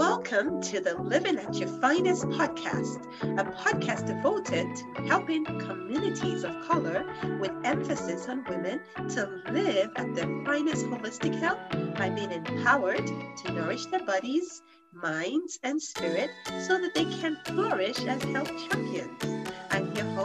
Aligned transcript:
Welcome 0.00 0.62
to 0.62 0.80
the 0.80 0.94
Living 0.96 1.36
at 1.36 1.54
Your 1.56 1.68
Finest 1.68 2.24
podcast, 2.28 3.04
a 3.38 3.44
podcast 3.44 4.06
devoted 4.06 4.66
to 4.74 5.02
helping 5.06 5.44
communities 5.44 6.42
of 6.42 6.58
color 6.66 7.04
with 7.38 7.50
emphasis 7.64 8.26
on 8.26 8.42
women 8.48 8.80
to 9.10 9.42
live 9.50 9.90
at 9.96 10.14
their 10.14 10.24
finest 10.46 10.86
holistic 10.86 11.38
health 11.38 11.58
by 11.98 12.08
being 12.08 12.32
empowered 12.32 13.06
to 13.06 13.52
nourish 13.52 13.84
their 13.86 14.02
bodies, 14.06 14.62
minds, 14.94 15.58
and 15.64 15.82
spirit 15.82 16.30
so 16.66 16.80
that 16.80 16.94
they 16.94 17.04
can 17.04 17.36
flourish 17.44 18.02
as 18.06 18.22
health 18.22 18.50
champions. 18.70 19.50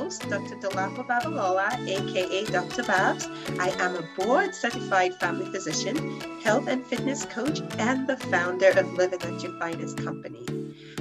Host, 0.05 0.29
Dr. 0.29 0.55
Dolapo 0.57 1.03
Babalola, 1.03 1.67
aka 1.87 2.45
Dr. 2.45 2.83
Babs. 2.83 3.27
I 3.57 3.69
am 3.79 3.95
a 3.95 4.07
board 4.15 4.53
certified 4.53 5.15
family 5.15 5.49
physician, 5.49 6.21
health 6.43 6.67
and 6.67 6.85
fitness 6.85 7.25
coach, 7.25 7.59
and 7.79 8.05
the 8.05 8.15
founder 8.15 8.69
of 8.77 8.93
Living 8.93 9.19
at 9.23 9.41
Your 9.41 9.57
Finest 9.57 9.97
Company. 9.97 10.45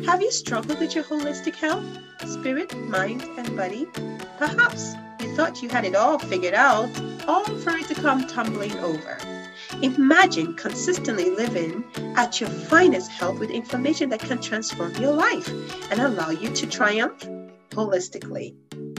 Have 0.07 0.23
you 0.23 0.33
struggled 0.33 0.81
with 0.81 0.95
your 0.95 1.05
holistic 1.05 1.55
health, 1.55 1.85
spirit, 2.25 2.75
mind, 2.79 3.21
and 3.37 3.55
body? 3.55 3.87
Perhaps 4.39 4.95
you 5.21 5.37
thought 5.37 5.63
you 5.63 5.69
had 5.69 5.85
it 5.85 5.95
all 5.95 6.19
figured 6.19 6.55
out, 6.55 6.89
all 7.29 7.45
for 7.45 7.77
it 7.77 7.87
to 7.89 7.95
come 7.95 8.27
tumbling 8.27 8.75
over. 8.79 9.19
Imagine 9.83 10.55
consistently 10.55 11.29
living 11.29 11.85
at 12.17 12.41
your 12.41 12.49
finest 12.49 13.11
health 13.11 13.39
with 13.39 13.51
information 13.51 14.09
that 14.09 14.21
can 14.21 14.41
transform 14.41 14.95
your 14.95 15.13
life 15.13 15.47
and 15.91 16.01
allow 16.01 16.31
you 16.31 16.49
to 16.55 16.67
triumph 16.67 17.23
holistically. 17.73 18.55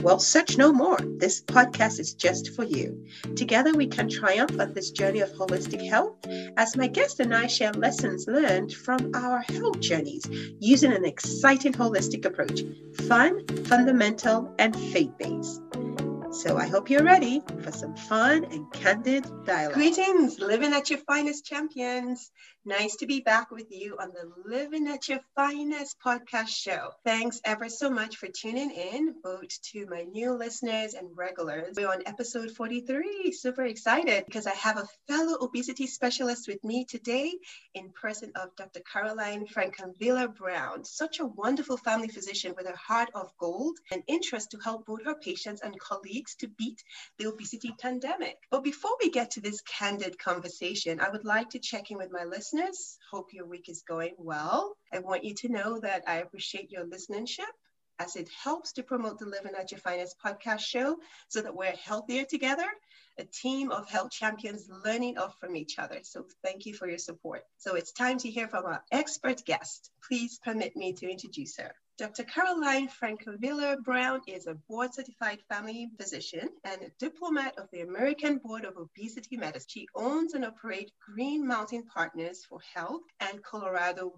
Well, 0.06 0.20
search 0.20 0.56
no 0.56 0.72
more. 0.72 0.98
This 1.18 1.42
podcast 1.42 1.98
is 1.98 2.14
just 2.14 2.54
for 2.54 2.62
you. 2.62 3.04
Together, 3.34 3.72
we 3.74 3.88
can 3.88 4.08
triumph 4.08 4.56
on 4.60 4.72
this 4.72 4.92
journey 4.92 5.18
of 5.18 5.32
holistic 5.32 5.84
health 5.84 6.14
as 6.56 6.76
my 6.76 6.86
guest 6.86 7.18
and 7.18 7.34
I 7.34 7.48
share 7.48 7.72
lessons 7.72 8.28
learned 8.28 8.72
from 8.72 9.10
our 9.16 9.40
health 9.40 9.80
journeys 9.80 10.24
using 10.60 10.92
an 10.92 11.04
exciting 11.04 11.72
holistic 11.72 12.24
approach 12.24 12.60
fun, 13.08 13.44
fundamental, 13.64 14.54
and 14.60 14.76
faith 14.76 15.10
based. 15.18 15.60
So 16.30 16.56
I 16.56 16.68
hope 16.68 16.88
you're 16.88 17.02
ready 17.02 17.42
for 17.64 17.72
some 17.72 17.96
fun 17.96 18.44
and 18.44 18.72
candid 18.72 19.24
dialogue. 19.44 19.74
Greetings, 19.74 20.38
living 20.38 20.72
at 20.72 20.88
your 20.88 21.00
finest 21.00 21.44
champions. 21.46 22.30
Nice 22.68 22.96
to 22.96 23.06
be 23.06 23.20
back 23.20 23.52
with 23.52 23.70
you 23.70 23.96
on 24.00 24.08
the 24.08 24.28
Living 24.44 24.88
at 24.88 25.08
Your 25.08 25.20
Finest 25.36 26.00
podcast 26.04 26.48
show. 26.48 26.90
Thanks 27.04 27.40
ever 27.44 27.68
so 27.68 27.88
much 27.88 28.16
for 28.16 28.26
tuning 28.26 28.72
in, 28.72 29.14
both 29.22 29.62
to 29.70 29.86
my 29.86 30.02
new 30.02 30.32
listeners 30.32 30.94
and 30.94 31.16
regulars. 31.16 31.76
We're 31.76 31.88
on 31.88 32.02
episode 32.06 32.50
43. 32.50 33.30
Super 33.30 33.66
excited 33.66 34.24
because 34.26 34.48
I 34.48 34.54
have 34.54 34.78
a 34.78 34.88
fellow 35.06 35.38
obesity 35.40 35.86
specialist 35.86 36.48
with 36.48 36.64
me 36.64 36.84
today 36.84 37.32
in 37.72 37.90
person 37.90 38.32
of 38.34 38.56
Dr. 38.56 38.80
Caroline 38.92 39.46
Francavilla 39.46 40.34
Brown. 40.34 40.84
Such 40.84 41.20
a 41.20 41.26
wonderful 41.26 41.76
family 41.76 42.08
physician 42.08 42.54
with 42.56 42.66
a 42.66 42.76
heart 42.76 43.10
of 43.14 43.30
gold 43.38 43.78
and 43.92 44.02
interest 44.08 44.50
to 44.50 44.58
help 44.58 44.86
both 44.86 45.04
her 45.04 45.14
patients 45.14 45.62
and 45.62 45.78
colleagues 45.78 46.34
to 46.40 46.48
beat 46.48 46.82
the 47.20 47.26
obesity 47.26 47.72
pandemic. 47.80 48.38
But 48.50 48.64
before 48.64 48.96
we 49.00 49.10
get 49.10 49.30
to 49.32 49.40
this 49.40 49.60
candid 49.60 50.18
conversation, 50.18 50.98
I 50.98 51.10
would 51.10 51.24
like 51.24 51.50
to 51.50 51.60
check 51.60 51.92
in 51.92 51.98
with 51.98 52.10
my 52.10 52.24
listeners 52.24 52.55
Hope 53.10 53.32
your 53.32 53.46
week 53.46 53.68
is 53.68 53.82
going 53.82 54.14
well. 54.18 54.76
I 54.92 54.98
want 54.98 55.24
you 55.24 55.34
to 55.34 55.48
know 55.48 55.78
that 55.80 56.04
I 56.06 56.16
appreciate 56.16 56.70
your 56.70 56.84
listenership 56.84 57.52
as 57.98 58.16
it 58.16 58.28
helps 58.28 58.72
to 58.72 58.82
promote 58.82 59.18
the 59.18 59.26
Living 59.26 59.52
at 59.58 59.70
Your 59.70 59.80
Finest 59.80 60.16
podcast 60.24 60.60
show 60.60 60.96
so 61.28 61.40
that 61.40 61.54
we're 61.54 61.72
healthier 61.72 62.24
together, 62.24 62.66
a 63.18 63.24
team 63.24 63.70
of 63.70 63.88
health 63.88 64.10
champions 64.10 64.68
learning 64.84 65.18
off 65.18 65.38
from 65.40 65.56
each 65.56 65.78
other. 65.78 66.00
So 66.02 66.26
thank 66.44 66.66
you 66.66 66.74
for 66.74 66.88
your 66.88 66.98
support. 66.98 67.42
So 67.58 67.74
it's 67.74 67.92
time 67.92 68.18
to 68.18 68.30
hear 68.30 68.48
from 68.48 68.64
our 68.64 68.82
expert 68.92 69.44
guest. 69.44 69.90
Please 70.06 70.38
permit 70.44 70.76
me 70.76 70.92
to 70.94 71.10
introduce 71.10 71.56
her. 71.58 71.72
Dr. 71.98 72.24
Caroline 72.24 72.88
Francavilla 72.88 73.82
Brown 73.82 74.20
is 74.26 74.46
a 74.46 74.54
board 74.54 74.92
certified 74.92 75.38
family 75.48 75.88
physician 75.98 76.50
and 76.62 76.82
a 76.82 76.90
diplomat 76.98 77.56
of 77.56 77.70
the 77.72 77.80
American 77.80 78.36
Board 78.36 78.66
of 78.66 78.76
Obesity 78.76 79.38
Medicine. 79.38 79.66
She 79.66 79.88
owns 79.94 80.34
and 80.34 80.44
operates 80.44 80.92
Green 81.00 81.46
Mountain 81.46 81.84
Partners 81.84 82.44
for 82.46 82.58
Health 82.74 83.00
and 83.18 83.42
Colorado 83.42 84.12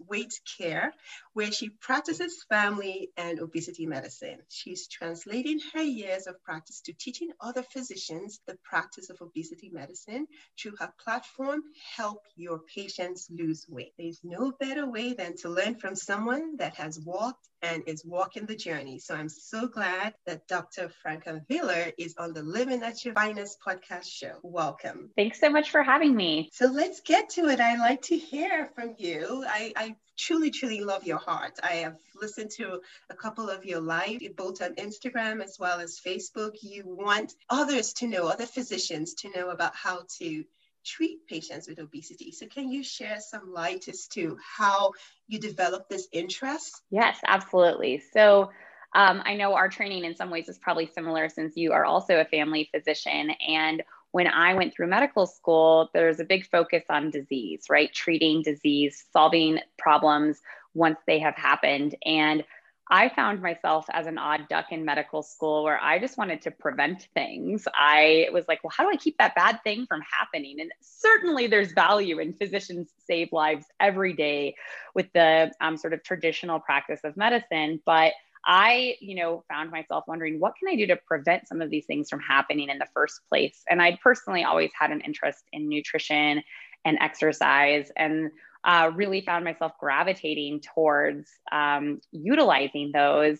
Weight 0.00 0.32
Care, 0.58 0.92
where 1.32 1.52
she 1.52 1.68
practices 1.68 2.44
family 2.48 3.10
and 3.16 3.38
obesity 3.38 3.86
medicine. 3.86 4.38
She's 4.48 4.88
translating 4.88 5.60
her 5.74 5.82
years 5.82 6.26
of 6.26 6.42
practice 6.42 6.80
to 6.86 6.92
teaching 6.92 7.30
other 7.40 7.62
physicians 7.62 8.40
the 8.48 8.58
practice 8.64 9.10
of 9.10 9.20
obesity 9.20 9.70
medicine 9.72 10.26
through 10.60 10.74
her 10.80 10.92
platform, 10.98 11.62
Help 11.96 12.24
Your 12.34 12.58
Patients 12.74 13.28
Lose 13.30 13.64
Weight. 13.68 13.92
There's 13.96 14.18
no 14.24 14.50
better 14.58 14.90
way 14.90 15.12
than 15.12 15.36
to 15.36 15.50
learn 15.50 15.76
from 15.76 15.94
someone 15.94 16.56
that 16.56 16.74
has 16.78 16.98
walked 17.12 17.48
and 17.60 17.82
is 17.86 18.04
walking 18.04 18.46
the 18.46 18.56
journey. 18.56 18.98
So 18.98 19.14
I'm 19.14 19.28
so 19.28 19.68
glad 19.68 20.14
that 20.26 20.48
Dr. 20.48 20.90
Francavilla 21.04 21.92
is 21.98 22.14
on 22.16 22.32
the 22.32 22.42
Living 22.42 22.82
at 22.82 23.04
Your 23.04 23.14
Finest 23.14 23.58
podcast 23.64 24.06
show. 24.06 24.38
Welcome. 24.42 25.10
Thanks 25.16 25.38
so 25.38 25.50
much 25.50 25.70
for 25.70 25.82
having 25.82 26.16
me. 26.16 26.48
So 26.52 26.66
let's 26.66 27.00
get 27.00 27.28
to 27.30 27.48
it. 27.48 27.60
I'd 27.60 27.78
like 27.78 28.02
to 28.02 28.16
hear 28.16 28.70
from 28.74 28.94
you. 28.98 29.44
I, 29.46 29.72
I 29.76 29.96
truly, 30.18 30.50
truly 30.50 30.80
love 30.80 31.04
your 31.04 31.18
heart. 31.18 31.58
I 31.62 31.74
have 31.84 31.98
listened 32.20 32.50
to 32.52 32.80
a 33.10 33.14
couple 33.14 33.50
of 33.50 33.64
your 33.64 33.80
live, 33.80 34.20
both 34.36 34.62
on 34.62 34.74
Instagram 34.74 35.42
as 35.42 35.58
well 35.58 35.80
as 35.80 36.00
Facebook. 36.04 36.56
You 36.62 36.82
want 36.86 37.34
others 37.50 37.92
to 37.94 38.06
know, 38.06 38.26
other 38.26 38.46
physicians 38.46 39.14
to 39.14 39.30
know 39.36 39.50
about 39.50 39.74
how 39.74 40.04
to 40.18 40.44
treat 40.84 41.26
patients 41.26 41.68
with 41.68 41.78
obesity. 41.78 42.32
So, 42.32 42.46
can 42.46 42.70
you 42.70 42.82
share 42.82 43.20
some 43.20 43.52
light 43.52 43.88
as 43.88 44.06
to 44.08 44.38
how 44.56 44.92
you 45.28 45.38
developed 45.38 45.90
this 45.90 46.08
interest? 46.12 46.80
Yes, 46.90 47.18
absolutely. 47.26 48.02
So, 48.12 48.50
um, 48.94 49.22
I 49.24 49.34
know 49.34 49.54
our 49.54 49.68
training 49.68 50.04
in 50.04 50.16
some 50.16 50.30
ways 50.30 50.48
is 50.48 50.58
probably 50.58 50.86
similar 50.86 51.28
since 51.28 51.56
you 51.56 51.72
are 51.72 51.84
also 51.84 52.20
a 52.20 52.24
family 52.26 52.68
physician. 52.74 53.30
And 53.48 53.82
when 54.10 54.26
I 54.26 54.54
went 54.54 54.74
through 54.74 54.88
medical 54.88 55.26
school, 55.26 55.88
there's 55.94 56.20
a 56.20 56.24
big 56.24 56.46
focus 56.46 56.84
on 56.90 57.10
disease, 57.10 57.64
right? 57.70 57.92
Treating 57.92 58.42
disease, 58.42 59.04
solving 59.12 59.60
problems 59.78 60.40
once 60.74 60.98
they 61.06 61.18
have 61.20 61.34
happened. 61.34 61.96
And 62.04 62.44
I 62.90 63.08
found 63.08 63.40
myself 63.40 63.86
as 63.92 64.06
an 64.06 64.18
odd 64.18 64.48
duck 64.48 64.66
in 64.70 64.84
medical 64.84 65.22
school 65.22 65.64
where 65.64 65.80
I 65.80 65.98
just 65.98 66.18
wanted 66.18 66.42
to 66.42 66.50
prevent 66.50 67.08
things. 67.14 67.66
I 67.74 68.28
was 68.32 68.44
like, 68.48 68.62
well, 68.62 68.72
how 68.76 68.84
do 68.84 68.90
I 68.90 68.96
keep 68.96 69.16
that 69.18 69.34
bad 69.34 69.60
thing 69.64 69.86
from 69.86 70.02
happening? 70.02 70.60
And 70.60 70.70
certainly 70.80 71.46
there's 71.46 71.72
value 71.72 72.18
in 72.18 72.34
physicians 72.34 72.90
save 73.06 73.32
lives 73.32 73.66
every 73.80 74.12
day 74.12 74.54
with 74.94 75.06
the 75.14 75.52
um, 75.60 75.76
sort 75.76 75.92
of 75.92 76.02
traditional 76.02 76.60
practice 76.60 77.00
of 77.04 77.16
medicine. 77.16 77.80
But 77.86 78.12
I, 78.44 78.96
you 79.00 79.14
know, 79.14 79.44
found 79.48 79.70
myself 79.70 80.04
wondering 80.08 80.40
what 80.40 80.54
can 80.56 80.68
I 80.68 80.76
do 80.76 80.86
to 80.88 80.96
prevent 80.96 81.46
some 81.46 81.62
of 81.62 81.70
these 81.70 81.86
things 81.86 82.10
from 82.10 82.20
happening 82.20 82.68
in 82.68 82.78
the 82.78 82.88
first 82.92 83.20
place? 83.28 83.62
And 83.70 83.80
I'd 83.80 84.00
personally 84.00 84.44
always 84.44 84.72
had 84.78 84.90
an 84.90 85.00
interest 85.02 85.44
in 85.52 85.68
nutrition 85.68 86.42
and 86.84 86.98
exercise. 87.00 87.92
And 87.96 88.30
uh, 88.64 88.90
really 88.94 89.20
found 89.20 89.44
myself 89.44 89.72
gravitating 89.78 90.60
towards 90.60 91.28
um, 91.50 92.00
utilizing 92.10 92.92
those. 92.92 93.38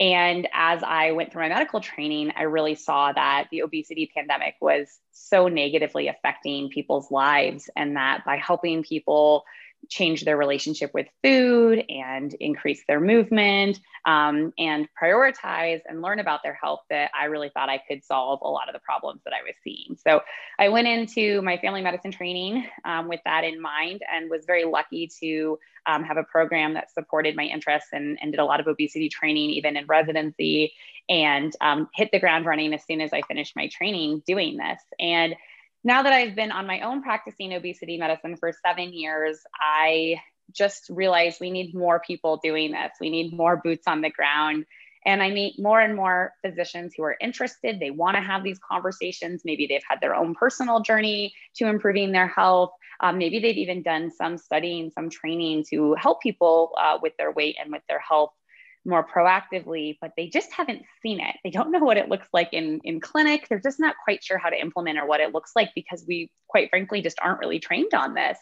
And 0.00 0.46
as 0.52 0.82
I 0.84 1.10
went 1.12 1.32
through 1.32 1.42
my 1.42 1.48
medical 1.48 1.80
training, 1.80 2.32
I 2.36 2.42
really 2.42 2.76
saw 2.76 3.12
that 3.12 3.48
the 3.50 3.62
obesity 3.62 4.10
pandemic 4.14 4.54
was 4.60 4.86
so 5.10 5.48
negatively 5.48 6.06
affecting 6.06 6.68
people's 6.68 7.10
lives, 7.10 7.68
and 7.74 7.96
that 7.96 8.24
by 8.24 8.36
helping 8.36 8.84
people 8.84 9.44
change 9.88 10.24
their 10.24 10.36
relationship 10.36 10.92
with 10.92 11.06
food 11.22 11.84
and 11.88 12.34
increase 12.40 12.82
their 12.86 13.00
movement 13.00 13.80
um, 14.04 14.52
and 14.58 14.88
prioritize 15.00 15.80
and 15.88 16.02
learn 16.02 16.18
about 16.18 16.42
their 16.42 16.54
health 16.54 16.80
that 16.90 17.10
I 17.18 17.26
really 17.26 17.50
thought 17.52 17.68
I 17.68 17.80
could 17.88 18.04
solve 18.04 18.40
a 18.42 18.48
lot 18.48 18.68
of 18.68 18.74
the 18.74 18.80
problems 18.80 19.22
that 19.24 19.32
I 19.32 19.42
was 19.42 19.54
seeing. 19.64 19.96
So 20.06 20.20
I 20.58 20.68
went 20.68 20.88
into 20.88 21.42
my 21.42 21.56
family 21.58 21.80
medicine 21.80 22.12
training 22.12 22.66
um, 22.84 23.08
with 23.08 23.20
that 23.24 23.44
in 23.44 23.60
mind 23.60 24.02
and 24.12 24.30
was 24.30 24.44
very 24.46 24.64
lucky 24.64 25.10
to 25.20 25.58
um, 25.86 26.04
have 26.04 26.18
a 26.18 26.24
program 26.24 26.74
that 26.74 26.92
supported 26.92 27.34
my 27.34 27.44
interests 27.44 27.88
and, 27.92 28.18
and, 28.20 28.30
did 28.30 28.40
a 28.40 28.44
lot 28.44 28.60
of 28.60 28.66
obesity 28.66 29.08
training 29.08 29.50
even 29.50 29.76
in 29.76 29.86
residency 29.86 30.74
and 31.08 31.54
um, 31.62 31.88
hit 31.94 32.10
the 32.12 32.20
ground 32.20 32.44
running 32.44 32.74
as 32.74 32.84
soon 32.84 33.00
as 33.00 33.12
I 33.12 33.22
finished 33.22 33.56
my 33.56 33.68
training 33.68 34.22
doing 34.26 34.58
this. 34.58 34.82
And 35.00 35.34
now 35.88 36.02
that 36.02 36.12
I've 36.12 36.36
been 36.36 36.52
on 36.52 36.66
my 36.66 36.80
own 36.80 37.02
practicing 37.02 37.54
obesity 37.54 37.96
medicine 37.96 38.36
for 38.36 38.52
seven 38.64 38.92
years, 38.92 39.40
I 39.58 40.20
just 40.52 40.90
realized 40.90 41.40
we 41.40 41.50
need 41.50 41.74
more 41.74 41.98
people 41.98 42.36
doing 42.36 42.72
this. 42.72 42.92
We 43.00 43.08
need 43.08 43.32
more 43.32 43.56
boots 43.56 43.86
on 43.86 44.02
the 44.02 44.10
ground. 44.10 44.66
And 45.06 45.22
I 45.22 45.30
meet 45.30 45.58
more 45.58 45.80
and 45.80 45.96
more 45.96 46.34
physicians 46.44 46.92
who 46.94 47.04
are 47.04 47.16
interested. 47.22 47.80
They 47.80 47.90
want 47.90 48.16
to 48.16 48.20
have 48.20 48.44
these 48.44 48.58
conversations. 48.58 49.42
Maybe 49.46 49.66
they've 49.66 49.80
had 49.88 50.02
their 50.02 50.14
own 50.14 50.34
personal 50.34 50.80
journey 50.80 51.32
to 51.56 51.68
improving 51.68 52.12
their 52.12 52.28
health. 52.28 52.72
Um, 53.00 53.16
maybe 53.16 53.38
they've 53.38 53.56
even 53.56 53.82
done 53.82 54.10
some 54.10 54.36
studying, 54.36 54.90
some 54.90 55.08
training 55.08 55.64
to 55.70 55.94
help 55.94 56.20
people 56.20 56.74
uh, 56.78 56.98
with 57.00 57.16
their 57.16 57.32
weight 57.32 57.56
and 57.58 57.72
with 57.72 57.82
their 57.88 58.00
health 58.00 58.32
more 58.88 59.06
proactively, 59.06 59.96
but 60.00 60.12
they 60.16 60.28
just 60.28 60.52
haven't 60.52 60.82
seen 61.02 61.20
it. 61.20 61.36
They 61.44 61.50
don't 61.50 61.70
know 61.70 61.78
what 61.80 61.96
it 61.96 62.08
looks 62.08 62.28
like 62.32 62.48
in, 62.52 62.80
in 62.82 63.00
clinic. 63.00 63.46
They're 63.48 63.60
just 63.60 63.78
not 63.78 63.94
quite 64.02 64.24
sure 64.24 64.38
how 64.38 64.48
to 64.48 64.60
implement 64.60 64.98
or 64.98 65.06
what 65.06 65.20
it 65.20 65.32
looks 65.32 65.52
like 65.54 65.70
because 65.74 66.04
we, 66.08 66.30
quite 66.48 66.70
frankly, 66.70 67.02
just 67.02 67.18
aren't 67.20 67.40
really 67.40 67.60
trained 67.60 67.94
on 67.94 68.14
this. 68.14 68.38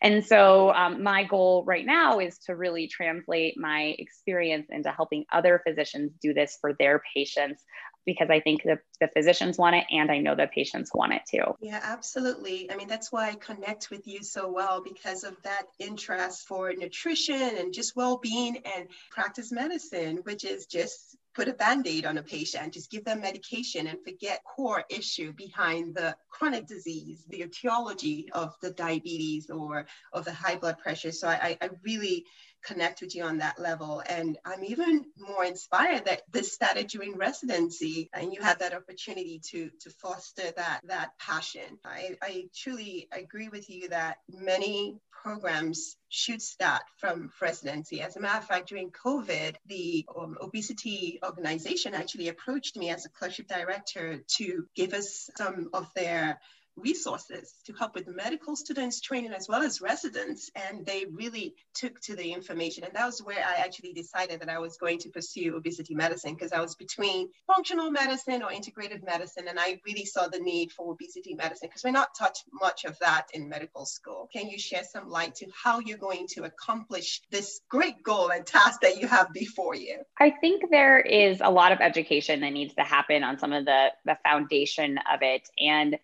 And 0.00 0.24
so, 0.24 0.72
um, 0.72 1.02
my 1.02 1.24
goal 1.24 1.64
right 1.66 1.84
now 1.84 2.20
is 2.20 2.38
to 2.46 2.54
really 2.54 2.86
translate 2.86 3.58
my 3.58 3.96
experience 3.98 4.68
into 4.70 4.90
helping 4.92 5.24
other 5.32 5.60
physicians 5.66 6.12
do 6.22 6.32
this 6.32 6.56
for 6.60 6.74
their 6.78 7.02
patients 7.14 7.62
because 8.08 8.30
I 8.30 8.40
think 8.40 8.62
the, 8.62 8.78
the 9.02 9.08
physicians 9.08 9.58
want 9.58 9.76
it 9.76 9.84
and 9.90 10.10
I 10.10 10.16
know 10.16 10.34
the 10.34 10.46
patients 10.46 10.90
want 10.94 11.12
it 11.12 11.20
too. 11.30 11.44
Yeah, 11.60 11.78
absolutely. 11.82 12.70
I 12.70 12.76
mean, 12.76 12.88
that's 12.88 13.12
why 13.12 13.28
I 13.28 13.34
connect 13.34 13.90
with 13.90 14.06
you 14.06 14.22
so 14.22 14.50
well 14.50 14.82
because 14.82 15.24
of 15.24 15.36
that 15.44 15.64
interest 15.78 16.48
for 16.48 16.72
nutrition 16.72 17.58
and 17.58 17.74
just 17.74 17.94
well 17.94 18.16
being 18.16 18.62
and 18.64 18.88
practice 19.10 19.52
medicine, 19.52 20.20
which 20.22 20.46
is 20.46 20.64
just 20.64 21.18
put 21.34 21.48
a 21.48 21.52
band-aid 21.52 22.04
on 22.04 22.18
a 22.18 22.22
patient 22.22 22.72
just 22.72 22.90
give 22.90 23.04
them 23.04 23.20
medication 23.20 23.86
and 23.86 24.02
forget 24.02 24.42
core 24.56 24.82
issue 24.88 25.32
behind 25.34 25.94
the 25.94 26.16
chronic 26.28 26.66
disease 26.66 27.24
the 27.28 27.42
etiology 27.42 28.26
of 28.32 28.54
the 28.60 28.72
diabetes 28.72 29.48
or 29.48 29.86
of 30.12 30.24
the 30.24 30.32
high 30.32 30.56
blood 30.56 30.76
pressure 30.78 31.12
so 31.12 31.28
i, 31.28 31.56
I 31.60 31.70
really 31.84 32.24
connect 32.64 33.00
with 33.00 33.14
you 33.14 33.24
on 33.24 33.38
that 33.38 33.58
level. 33.58 34.02
And 34.06 34.38
I'm 34.44 34.64
even 34.64 35.04
more 35.18 35.44
inspired 35.44 36.06
that 36.06 36.22
this 36.32 36.52
started 36.52 36.88
during 36.88 37.16
residency 37.16 38.10
and 38.12 38.32
you 38.32 38.40
had 38.40 38.60
that 38.60 38.74
opportunity 38.74 39.40
to, 39.50 39.70
to 39.80 39.90
foster 39.90 40.50
that, 40.56 40.80
that 40.84 41.10
passion. 41.18 41.78
I, 41.84 42.16
I 42.22 42.44
truly 42.54 43.08
agree 43.12 43.48
with 43.48 43.68
you 43.70 43.88
that 43.90 44.18
many 44.28 44.98
programs 45.22 45.96
should 46.08 46.40
start 46.40 46.82
from 46.98 47.30
residency. 47.40 48.00
As 48.00 48.16
a 48.16 48.20
matter 48.20 48.38
of 48.38 48.46
fact, 48.46 48.68
during 48.68 48.90
COVID, 48.90 49.56
the 49.66 50.06
um, 50.16 50.36
obesity 50.40 51.18
organization 51.24 51.94
actually 51.94 52.28
approached 52.28 52.76
me 52.76 52.90
as 52.90 53.04
a 53.04 53.10
clerkship 53.10 53.48
director 53.48 54.20
to 54.36 54.66
give 54.74 54.94
us 54.94 55.28
some 55.36 55.70
of 55.72 55.88
their 55.94 56.38
resources 56.80 57.54
to 57.66 57.72
help 57.72 57.94
with 57.94 58.06
medical 58.08 58.56
students 58.56 59.00
training 59.00 59.32
as 59.32 59.48
well 59.48 59.62
as 59.62 59.80
residents. 59.80 60.50
And 60.54 60.84
they 60.86 61.06
really 61.12 61.54
took 61.74 62.00
to 62.02 62.16
the 62.16 62.32
information. 62.32 62.84
And 62.84 62.94
that 62.94 63.06
was 63.06 63.22
where 63.22 63.44
I 63.44 63.62
actually 63.62 63.92
decided 63.92 64.40
that 64.40 64.48
I 64.48 64.58
was 64.58 64.76
going 64.76 64.98
to 65.00 65.10
pursue 65.10 65.56
obesity 65.56 65.94
medicine 65.94 66.34
because 66.34 66.52
I 66.52 66.60
was 66.60 66.74
between 66.74 67.28
functional 67.46 67.90
medicine 67.90 68.42
or 68.42 68.52
integrated 68.52 69.04
medicine. 69.04 69.46
And 69.48 69.58
I 69.58 69.80
really 69.86 70.04
saw 70.04 70.28
the 70.28 70.38
need 70.38 70.72
for 70.72 70.92
obesity 70.92 71.34
medicine 71.34 71.68
because 71.68 71.84
we're 71.84 71.90
not 71.90 72.08
taught 72.18 72.36
much 72.52 72.84
of 72.84 72.98
that 73.00 73.28
in 73.34 73.48
medical 73.48 73.86
school. 73.86 74.28
Can 74.32 74.48
you 74.48 74.58
share 74.58 74.84
some 74.84 75.08
light 75.08 75.34
to 75.36 75.46
how 75.54 75.80
you're 75.80 75.98
going 75.98 76.26
to 76.34 76.44
accomplish 76.44 77.22
this 77.30 77.60
great 77.68 78.02
goal 78.02 78.30
and 78.30 78.46
task 78.46 78.80
that 78.82 79.00
you 79.00 79.06
have 79.06 79.32
before 79.32 79.74
you? 79.74 79.98
I 80.18 80.30
think 80.30 80.70
there 80.70 81.00
is 81.00 81.40
a 81.40 81.50
lot 81.50 81.72
of 81.72 81.80
education 81.80 82.40
that 82.40 82.52
needs 82.52 82.74
to 82.74 82.82
happen 82.82 83.24
on 83.24 83.38
some 83.38 83.52
of 83.52 83.64
the, 83.64 83.88
the 84.04 84.18
foundation 84.22 84.98
of 85.12 85.20
it. 85.22 85.48
And 85.58 85.98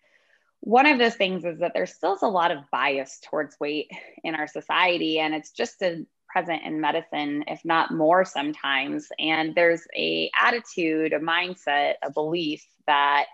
one 0.65 0.87
of 0.87 0.97
those 0.97 1.15
things 1.15 1.45
is 1.45 1.59
that 1.59 1.73
there 1.75 1.85
still 1.85 2.15
is 2.15 2.23
a 2.23 2.27
lot 2.27 2.49
of 2.49 2.69
bias 2.71 3.19
towards 3.23 3.55
weight 3.59 3.89
in 4.23 4.33
our 4.33 4.47
society 4.47 5.19
and 5.19 5.35
it's 5.35 5.51
just 5.51 5.81
as 5.83 5.99
present 6.27 6.63
in 6.63 6.81
medicine 6.81 7.43
if 7.47 7.63
not 7.63 7.91
more 7.91 8.25
sometimes. 8.25 9.07
And 9.19 9.53
there's 9.53 9.83
a 9.95 10.29
attitude 10.37 11.13
a 11.13 11.19
mindset 11.19 11.93
a 12.03 12.11
belief 12.11 12.65
that 12.87 13.25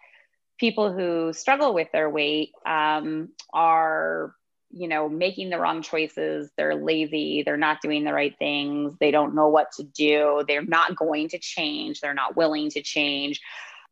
people 0.59 0.91
who 0.93 1.31
struggle 1.31 1.73
with 1.73 1.87
their 1.93 2.09
weight 2.09 2.51
um, 2.65 3.29
are 3.53 4.35
you 4.69 4.89
know 4.89 5.07
making 5.07 5.49
the 5.49 5.57
wrong 5.57 5.81
choices. 5.81 6.51
They're 6.57 6.75
lazy. 6.75 7.43
They're 7.43 7.55
not 7.55 7.81
doing 7.81 8.03
the 8.03 8.13
right 8.13 8.37
things. 8.37 8.93
They 8.99 9.09
don't 9.09 9.35
know 9.35 9.47
what 9.47 9.71
to 9.77 9.83
do. 9.83 10.43
They're 10.45 10.65
not 10.65 10.97
going 10.97 11.29
to 11.29 11.39
change. 11.39 12.01
They're 12.01 12.13
not 12.13 12.35
willing 12.35 12.69
to 12.71 12.81
change 12.81 13.39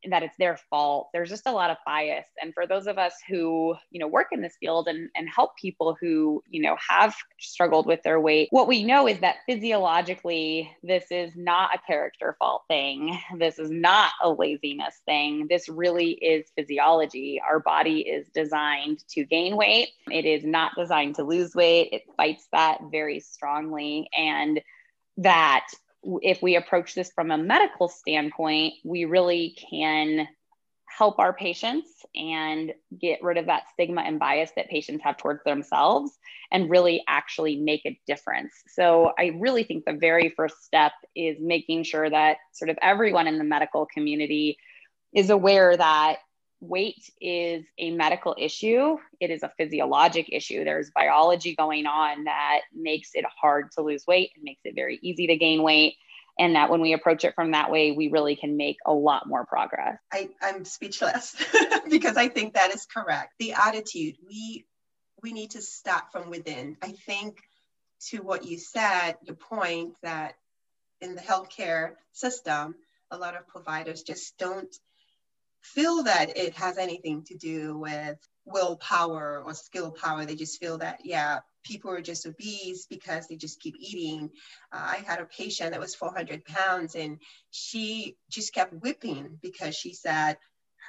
that 0.10 0.24
it's 0.24 0.38
their 0.38 0.58
fault. 0.70 1.10
There's 1.14 1.30
just 1.30 1.48
a 1.48 1.52
lot 1.52 1.70
of 1.70 1.78
bias. 1.86 2.26
And 2.42 2.54
for 2.54 2.66
those 2.66 2.88
of 2.88 2.98
us 2.98 3.14
who, 3.28 3.76
you 3.92 4.00
know, 4.00 4.08
work 4.08 4.28
in 4.32 4.42
this 4.42 4.56
field 4.60 4.88
and, 4.88 5.10
and 5.16 5.28
help 5.30 5.58
people 5.58 5.98
who, 6.00 6.42
you 6.50 6.62
know, 6.62 6.78
have 6.88 7.16
struggled 7.40 7.86
with 7.86 8.02
their 8.04 8.20
weight, 8.20 8.48
what 8.52 8.68
we 8.68 8.84
know 8.84 9.08
is 9.08 9.20
that 9.20 9.38
physiologically, 9.46 10.72
this 10.84 11.06
is 11.12 11.36
not 11.36 11.76
a 11.76 11.80
character 11.86 12.36
fault 12.40 12.64
thing. 12.68 13.20
This 13.38 13.60
is 13.60 13.70
not 13.70 14.12
a 14.24 14.30
laziness 14.30 15.02
thing. 15.06 15.48
This 15.50 15.68
really 15.68 16.12
is 16.12 16.52
physiology. 16.56 17.42
Our 17.46 17.60
body 17.60 18.02
is 18.02 18.28
designed 18.34 19.04
to 19.10 19.26
gain 19.26 19.56
weight. 19.56 19.90
It 20.10 20.26
is 20.26 20.46
not 20.46 20.74
designed 20.78 21.16
to 21.16 21.24
lose 21.24 21.56
weight. 21.56 21.90
It 21.92 22.04
fights 22.16 22.48
that 22.52 22.80
very 22.92 23.20
strongly. 23.20 24.10
And 24.18 24.62
that 25.18 25.68
if 26.04 26.42
we 26.42 26.56
approach 26.56 26.96
this 26.96 27.12
from 27.12 27.32
a 27.32 27.38
medical 27.38 27.88
standpoint, 27.88 28.74
we 28.84 29.06
really 29.06 29.56
can 29.70 30.28
help 30.86 31.20
our 31.20 31.34
patients 31.34 31.88
and 32.16 32.74
get 33.00 33.22
rid 33.22 33.38
of 33.38 33.46
that 33.46 33.64
stigma 33.72 34.02
and 34.02 34.20
bias 34.20 34.52
that 34.56 34.70
patients 34.70 35.04
have 35.04 35.18
towards 35.18 35.44
themselves 35.44 36.12
and 36.52 36.70
really 36.70 37.04
actually 37.08 37.56
make 37.58 37.86
a 37.86 38.00
difference. 38.08 38.54
So, 38.68 39.14
I 39.18 39.38
really 39.40 39.64
think 39.64 39.86
the 39.86 39.94
very 39.94 40.34
first 40.36 40.64
step 40.64 40.92
is 41.16 41.38
making 41.40 41.84
sure 41.84 42.10
that 42.10 42.38
sort 42.54 42.70
of 42.70 42.78
everyone 42.82 43.28
in 43.28 43.38
the 43.38 43.44
medical 43.44 43.86
community 43.86 44.58
is 45.14 45.30
aware 45.30 45.76
that 45.76 46.18
weight 46.62 47.10
is 47.22 47.66
a 47.78 47.92
medical 47.92 48.36
issue. 48.38 48.98
It 49.20 49.32
is 49.32 49.44
a 49.44 49.52
physiologic 49.58 50.30
issue. 50.32 50.64
There's 50.64 50.92
biology 50.92 51.56
going 51.56 51.86
on 51.86 52.26
that 52.26 52.62
makes 52.74 53.12
it 53.14 53.26
hard 53.26 53.72
to 53.74 53.82
lose 53.82 54.06
weight 54.06 54.32
and 54.36 54.44
makes 54.44 54.62
it 54.66 54.76
very 54.76 55.00
easy 55.02 55.28
to 55.28 55.38
gain 55.38 55.64
weight. 55.64 55.96
And 56.38 56.56
that 56.56 56.70
when 56.70 56.80
we 56.80 56.94
approach 56.94 57.26
it 57.26 57.36
from 57.36 57.52
that 57.52 57.70
way, 57.70 57.92
we 57.92 58.10
really 58.10 58.38
can 58.38 58.56
make 58.56 58.78
a 58.86 58.94
lot 58.94 59.28
more 59.28 59.46
progress. 59.46 59.98
I, 60.12 60.30
I'm 60.42 60.64
speechless 60.64 61.36
because 61.90 62.16
I 62.16 62.30
think 62.30 62.54
that 62.54 62.74
is 62.74 62.86
correct. 62.86 63.34
The 63.40 63.54
attitude, 63.54 64.16
we 64.26 64.66
we 65.22 65.34
need 65.34 65.52
to 65.52 65.62
start 65.62 66.14
from 66.14 66.30
within. 66.30 66.78
I 66.82 66.94
think 66.94 67.40
to 68.08 68.20
what 68.20 68.46
you 68.46 68.58
said, 68.58 69.16
your 69.24 69.36
point 69.36 69.96
that 70.02 70.36
in 71.02 71.16
the 71.16 71.22
healthcare 71.22 71.92
system, 72.14 72.76
a 73.12 73.18
lot 73.18 73.36
of 73.36 73.48
providers 73.48 74.04
just 74.04 74.38
don't 74.38 74.74
feel 75.62 76.04
that 76.04 76.38
it 76.38 76.54
has 76.56 76.78
anything 76.78 77.24
to 77.26 77.38
do 77.38 77.78
with 77.78 78.18
willpower 78.46 79.44
or 79.46 79.54
skill 79.54 79.92
power. 79.92 80.26
They 80.26 80.36
just 80.36 80.60
feel 80.60 80.78
that, 80.80 81.02
yeah, 81.04 81.40
people 81.64 81.92
are 81.92 82.02
just 82.02 82.26
obese 82.26 82.86
because 82.86 83.28
they 83.28 83.36
just 83.36 83.60
keep 83.60 83.76
eating. 83.80 84.30
Uh, 84.72 84.94
I 84.98 85.04
had 85.06 85.20
a 85.20 85.26
patient 85.26 85.72
that 85.72 85.80
was 85.80 85.96
400 85.96 86.46
pounds 86.46 86.96
and 86.96 87.20
she 87.52 88.16
just 88.30 88.54
kept 88.54 88.74
whipping 88.74 89.38
because 89.42 89.76
she 89.76 89.94
said, 89.94 90.38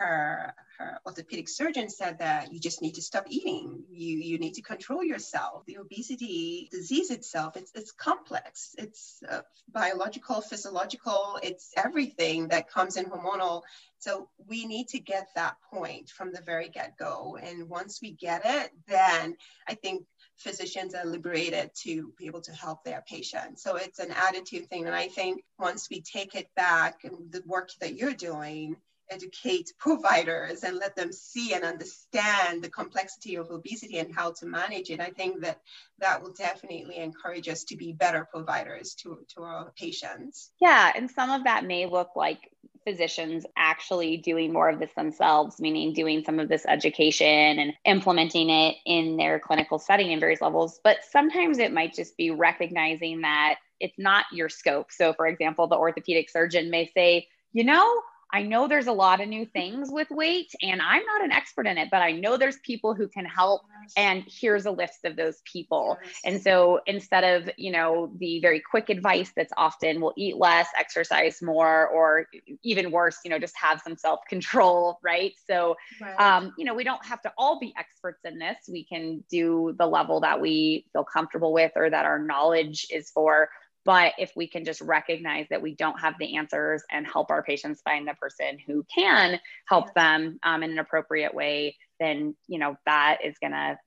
her 0.01 0.55
her 0.79 0.99
orthopedic 1.05 1.47
surgeon 1.47 1.91
said 1.91 2.21
that 2.21 2.53
you 2.53 2.59
just 2.59 2.81
need 2.81 2.95
to 2.95 3.03
stop 3.03 3.27
eating. 3.29 3.85
You 3.91 4.17
you 4.17 4.39
need 4.39 4.55
to 4.55 4.63
control 4.63 5.05
yourself. 5.05 5.67
The 5.67 5.77
obesity 5.77 6.69
disease 6.73 7.11
itself, 7.11 7.57
it's 7.57 7.71
it's 7.75 7.93
complex. 7.93 8.75
It's 8.79 9.23
uh, 9.31 9.43
biological, 9.71 10.41
physiological. 10.41 11.39
It's 11.43 11.73
everything 11.77 12.49
that 12.49 12.71
comes 12.71 12.97
in 12.97 13.05
hormonal. 13.05 13.63
So 13.99 14.31
we 14.49 14.65
need 14.65 14.89
to 14.89 14.99
get 14.99 15.29
that 15.35 15.57
point 15.71 16.09
from 16.09 16.33
the 16.33 16.41
very 16.41 16.71
get 16.71 16.97
go. 16.97 17.37
And 17.41 17.69
once 17.69 18.01
we 18.01 18.13
get 18.13 18.43
it, 18.47 18.71
then 18.89 19.37
I 19.69 19.75
think 19.75 20.07
physicians 20.39 20.95
are 20.95 21.05
liberated 21.05 21.73
to 21.83 22.15
be 22.19 22.27
able 22.27 22.41
to 22.41 22.53
help 22.53 22.83
their 22.85 23.05
patients. 23.07 23.63
So 23.63 23.77
it's 23.77 23.99
an 23.99 24.13
attitude 24.13 24.71
thing. 24.71 24.87
And 24.87 24.95
I 24.95 25.09
think 25.09 25.43
once 25.59 25.89
we 25.91 26.01
take 26.01 26.35
it 26.35 26.49
back 26.57 27.05
and 27.05 27.31
the 27.31 27.43
work 27.45 27.69
that 27.83 27.95
you're 27.95 28.15
doing, 28.15 28.77
educate 29.11 29.73
providers 29.79 30.63
and 30.63 30.77
let 30.77 30.97
them 30.97 31.13
see 31.13 31.53
and 31.53 31.65
understand 31.65 32.63
the 32.63 32.71
complexity 32.71 33.37
of 33.37 33.51
obesity 33.51 33.99
and 33.99 34.15
how 34.15 34.33
to 34.33 34.47
manage 34.47 34.91
it, 34.91 35.01
I 35.01 35.11
think 35.11 35.41
that 35.41 35.61
that 35.99 36.23
will 36.23 36.33
definitely 36.33 36.97
encourage 36.97 37.49
us 37.49 37.65
to 37.65 37.77
be 37.77 37.93
better 37.93 38.27
providers 38.33 38.95
to, 39.03 39.19
to 39.35 39.43
our 39.43 39.73
patients. 39.77 40.53
Yeah, 40.61 40.93
and 40.95 41.11
some 41.11 41.31
of 41.31 41.45
that 41.45 41.65
may 41.65 41.87
look 41.87 42.11
like 42.17 42.51
physicians 42.85 43.45
actually 43.57 44.17
doing 44.17 44.53
more 44.53 44.69
of 44.69 44.79
this 44.79 44.93
themselves, 44.95 45.61
meaning 45.61 45.93
doing 45.93 46.25
some 46.25 46.39
of 46.39 46.49
this 46.49 46.65
education 46.67 47.27
and 47.27 47.73
implementing 47.85 48.49
it 48.49 48.77
in 48.87 49.17
their 49.17 49.39
clinical 49.39 49.79
setting 49.79 50.13
in 50.13 50.21
various 50.21 50.41
levels. 50.41 50.81
But 50.83 50.99
sometimes 51.11 51.59
it 51.59 51.73
might 51.73 51.95
just 51.95 52.17
be 52.17 52.31
recognizing 52.31 53.21
that 53.23 53.57
it's 53.81 53.99
not 53.99 54.27
your 54.33 54.49
scope. 54.49 54.91
So, 54.91 55.13
for 55.13 55.27
example, 55.27 55.67
the 55.67 55.77
orthopedic 55.77 56.31
surgeon 56.31 56.71
may 56.71 56.91
say, 56.95 57.29
you 57.53 57.65
know, 57.65 58.03
I 58.33 58.43
know 58.43 58.69
there's 58.69 58.87
a 58.87 58.93
lot 58.93 59.21
of 59.21 59.29
new 59.29 59.45
things 59.47 59.91
with 59.91 60.09
weight, 60.11 60.51
and 60.63 60.81
I'm 60.81 61.05
not 61.05 61.25
an 61.25 61.33
expert 61.33 61.67
in 61.67 61.79
it, 61.79 61.89
but 61.91 62.03
I 62.03 62.13
know 62.13 62.37
there's 62.37 62.59
people 62.65 62.95
who 62.95 63.09
can 63.09 63.25
help. 63.25 63.63
And 63.97 64.25
here's 64.27 64.67
a 64.67 64.71
list 64.71 65.05
of 65.05 65.17
those 65.17 65.43
people. 65.51 65.99
And 66.25 66.41
so 66.41 66.81
instead 66.87 67.25
of, 67.25 67.51
you 67.57 67.73
know, 67.73 68.13
the 68.19 68.41
very 68.41 68.61
quick 68.61 68.89
advice 68.89 69.33
that's 69.35 69.53
often 69.57 70.01
we'll 70.01 70.15
eat 70.17 70.37
less, 70.37 70.69
exercise 70.79 71.43
more, 71.43 71.89
or 71.89 72.27
even 72.63 72.91
worse, 72.91 73.19
you 73.25 73.31
know, 73.31 73.39
just 73.39 73.57
have 73.57 73.81
some 73.83 73.97
self 73.97 74.21
control, 74.29 74.99
right? 75.05 75.33
So, 75.49 75.77
right. 76.01 76.21
Um, 76.21 76.53
you 76.57 76.65
know, 76.65 76.75
we 76.75 76.85
don't 76.85 77.05
have 77.05 77.21
to 77.23 77.33
all 77.37 77.59
be 77.59 77.75
experts 77.77 78.21
in 78.25 78.39
this. 78.39 78.57
We 78.69 78.85
can 78.85 79.25
do 79.31 79.75
the 79.79 79.87
level 79.87 80.21
that 80.21 80.41
we 80.41 80.87
feel 80.93 81.05
comfortable 81.05 81.53
with 81.53 81.73
or 81.75 81.91
that 81.91 82.05
our 82.07 82.19
knowledge 82.19 82.87
is 82.91 83.11
for 83.11 83.49
But 83.85 84.15
if 84.19 84.33
we 84.37 84.47
can 84.47 84.65
just 84.65 84.81
recognize 84.81 85.47
that 85.51 85.63
we 85.63 85.75
don't 85.75 86.01
have 86.01 86.15
the 86.19 86.37
answers 86.37 86.83
and 86.91 87.07
help 87.07 87.31
our 87.31 87.43
patients 87.43 87.81
find 87.83 88.07
the 88.07 88.15
person 88.15 88.59
who 88.67 88.85
can 88.95 89.41
help 89.67 89.95
them 89.95 90.39
um, 90.43 90.63
in 90.63 90.73
an 90.73 90.79
appropriate 90.79 91.35
way, 91.35 91.77
then 91.99 92.35
you 92.47 92.59
know 92.59 92.77
that 92.87 93.19
is 93.25 93.39
going 93.39 93.53
to 93.53 93.79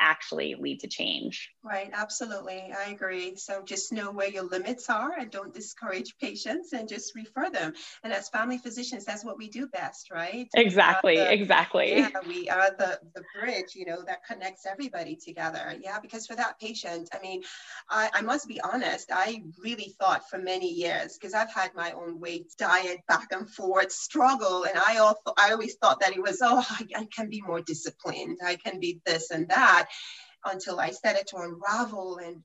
actually 0.00 0.54
lead 0.54 0.80
to 0.80 0.88
change. 0.88 1.50
Right, 1.64 1.90
absolutely. 1.94 2.74
I 2.78 2.90
agree. 2.90 3.36
So 3.36 3.62
just 3.64 3.90
know 3.90 4.10
where 4.10 4.28
your 4.28 4.42
limits 4.42 4.90
are 4.90 5.12
and 5.18 5.30
don't 5.30 5.54
discourage 5.54 6.14
patients 6.20 6.74
and 6.74 6.86
just 6.86 7.14
refer 7.14 7.48
them. 7.48 7.72
And 8.02 8.12
as 8.12 8.28
family 8.28 8.58
physicians, 8.58 9.06
that's 9.06 9.24
what 9.24 9.38
we 9.38 9.48
do 9.48 9.66
best, 9.68 10.10
right? 10.10 10.46
Exactly, 10.54 11.16
the, 11.16 11.32
exactly. 11.32 11.96
Yeah, 11.96 12.10
we 12.28 12.50
are 12.50 12.70
the, 12.76 13.00
the 13.14 13.22
bridge, 13.34 13.74
you 13.74 13.86
know, 13.86 14.02
that 14.06 14.26
connects 14.26 14.66
everybody 14.66 15.16
together. 15.16 15.74
Yeah, 15.80 16.00
because 16.00 16.26
for 16.26 16.36
that 16.36 16.60
patient, 16.60 17.08
I 17.14 17.20
mean, 17.22 17.42
I, 17.88 18.10
I 18.12 18.20
must 18.20 18.46
be 18.46 18.60
honest, 18.60 19.10
I 19.10 19.42
really 19.58 19.94
thought 19.98 20.28
for 20.28 20.38
many 20.38 20.70
years, 20.70 21.16
because 21.16 21.32
I've 21.32 21.52
had 21.52 21.70
my 21.74 21.92
own 21.92 22.20
weight 22.20 22.52
diet 22.58 23.00
back 23.08 23.28
and 23.30 23.48
forth 23.48 23.90
struggle. 23.90 24.64
And 24.64 24.78
I, 24.86 24.98
also, 24.98 25.32
I 25.38 25.52
always 25.52 25.76
thought 25.76 26.00
that 26.00 26.12
it 26.14 26.20
was, 26.20 26.40
oh, 26.42 26.62
I, 26.68 26.86
I 26.94 27.06
can 27.06 27.30
be 27.30 27.40
more 27.40 27.62
disciplined. 27.62 28.40
I 28.44 28.56
can 28.56 28.80
be 28.80 29.00
this 29.06 29.30
and 29.30 29.48
that 29.48 29.88
until 30.44 30.80
I 30.80 30.90
started 30.90 31.26
to 31.28 31.36
unravel 31.36 32.18
and 32.18 32.42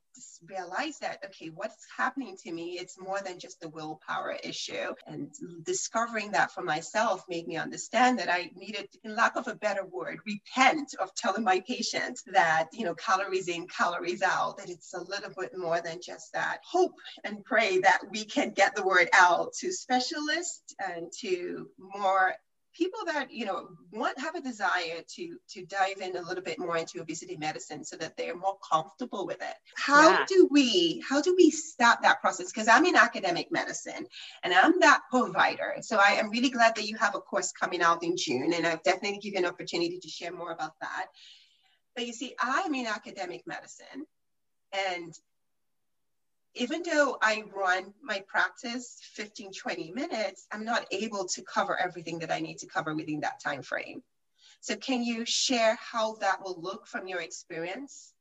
realize 0.48 0.98
that, 1.00 1.20
okay, 1.26 1.50
what's 1.54 1.86
happening 1.98 2.36
to 2.44 2.52
me? 2.52 2.78
It's 2.80 3.00
more 3.00 3.20
than 3.24 3.40
just 3.40 3.64
a 3.64 3.70
willpower 3.70 4.38
issue. 4.44 4.94
And 5.06 5.32
discovering 5.64 6.32
that 6.32 6.52
for 6.52 6.62
myself 6.62 7.24
made 7.30 7.48
me 7.48 7.58
understand 7.58 8.20
that 8.20 8.30
I 8.30 8.52
needed, 8.56 8.88
in 9.04 9.16
lack 9.16 9.36
of 9.36 9.48
a 9.48 9.56
better 9.56 9.86
word, 9.86 10.20
repent 10.26 10.96
of 11.00 11.14
telling 11.16 11.44
my 11.44 11.62
patients 11.68 12.24
that, 12.34 12.68
you 12.74 12.86
know, 12.86 12.96
calories 12.96 13.48
in, 13.48 13.68
calories 13.68 14.22
out, 14.22 14.58
that 14.58 14.70
it's 14.70 14.94
a 14.94 15.02
little 15.02 15.32
bit 15.38 15.58
more 15.58 15.82
than 15.82 16.00
just 16.04 16.34
that. 16.34 16.60
Hope 16.70 16.94
and 17.24 17.44
pray 17.44 17.80
that 17.80 18.02
we 18.12 18.26
can 18.26 18.52
get 18.52 18.76
the 18.76 18.86
word 18.86 19.10
out 19.14 19.54
to 19.60 19.72
specialists 19.72 20.74
and 20.80 21.12
to 21.22 21.70
more 21.78 22.34
people 22.80 23.02
that 23.06 23.30
you 23.30 23.46
know 23.46 23.68
want 23.92 24.18
have 24.18 24.36
a 24.36 24.42
desire 24.42 25.02
to 25.16 25.38
to 25.50 25.66
dive 25.66 26.00
in 26.02 26.16
a 26.16 26.22
little 26.22 26.44
bit 26.44 26.58
more 26.58 26.78
into 26.78 27.02
obesity 27.02 27.36
medicine 27.36 27.84
so 27.84 27.98
that 27.98 28.16
they're 28.16 28.38
more 28.38 28.58
comfortable 28.72 29.28
with 29.28 29.42
it. 29.42 29.56
How 29.76 30.12
yeah. 30.12 30.26
do 30.28 30.48
we 30.50 31.04
how 31.08 31.22
do 31.22 31.36
we 31.38 31.52
start 31.52 32.00
that 32.04 32.22
process? 32.22 32.52
Because 32.52 32.70
i'm 32.70 32.86
in 32.86 32.96
academic 32.96 33.52
medicine 33.52 34.06
and 34.44 34.54
i'm 34.54 34.80
that 34.80 35.02
provider. 35.12 35.76
So 35.82 35.98
i 35.98 36.12
am 36.14 36.30
really 36.30 36.50
glad 36.50 36.76
that 36.76 36.88
you 36.88 36.96
have 36.98 37.16
a 37.16 37.20
course 37.20 37.52
coming 37.52 37.82
out 37.82 38.02
in 38.04 38.16
june 38.16 38.54
and 38.54 38.66
i've 38.66 38.84
definitely 38.84 39.20
give 39.20 39.34
you 39.34 39.40
an 39.40 39.46
opportunity 39.46 40.00
to 40.00 40.10
share 40.10 40.32
more 40.32 40.52
about 40.52 40.80
that. 40.80 41.08
But 41.96 42.08
you 42.08 42.14
see 42.14 42.34
i'm 42.40 42.74
in 42.74 42.88
academic 42.88 43.44
medicine 43.46 44.06
and 44.72 45.14
even 46.56 46.82
though 46.84 47.18
I 47.22 47.44
run 47.54 47.94
my 48.02 48.24
practice 48.28 49.00
15, 49.14 49.52
20 49.54 49.92
minutes, 49.92 50.48
I'm 50.52 50.66
not 50.66 50.86
able 50.92 51.26
to 51.28 51.42
cover 51.44 51.80
everything 51.80 52.20
that 52.20 52.32
I 52.32 52.40
need 52.40 52.58
to 52.60 52.68
cover 52.68 52.96
within 52.96 53.20
that 53.22 53.40
time 53.44 53.62
frame. 53.62 54.04
So 54.62 54.76
can 54.76 55.04
you 55.04 55.26
share 55.26 55.78
how 55.80 56.16
that 56.16 56.44
will 56.44 56.60
look 56.60 56.88
from 56.88 57.08
your 57.08 57.22
experience? 57.22 58.14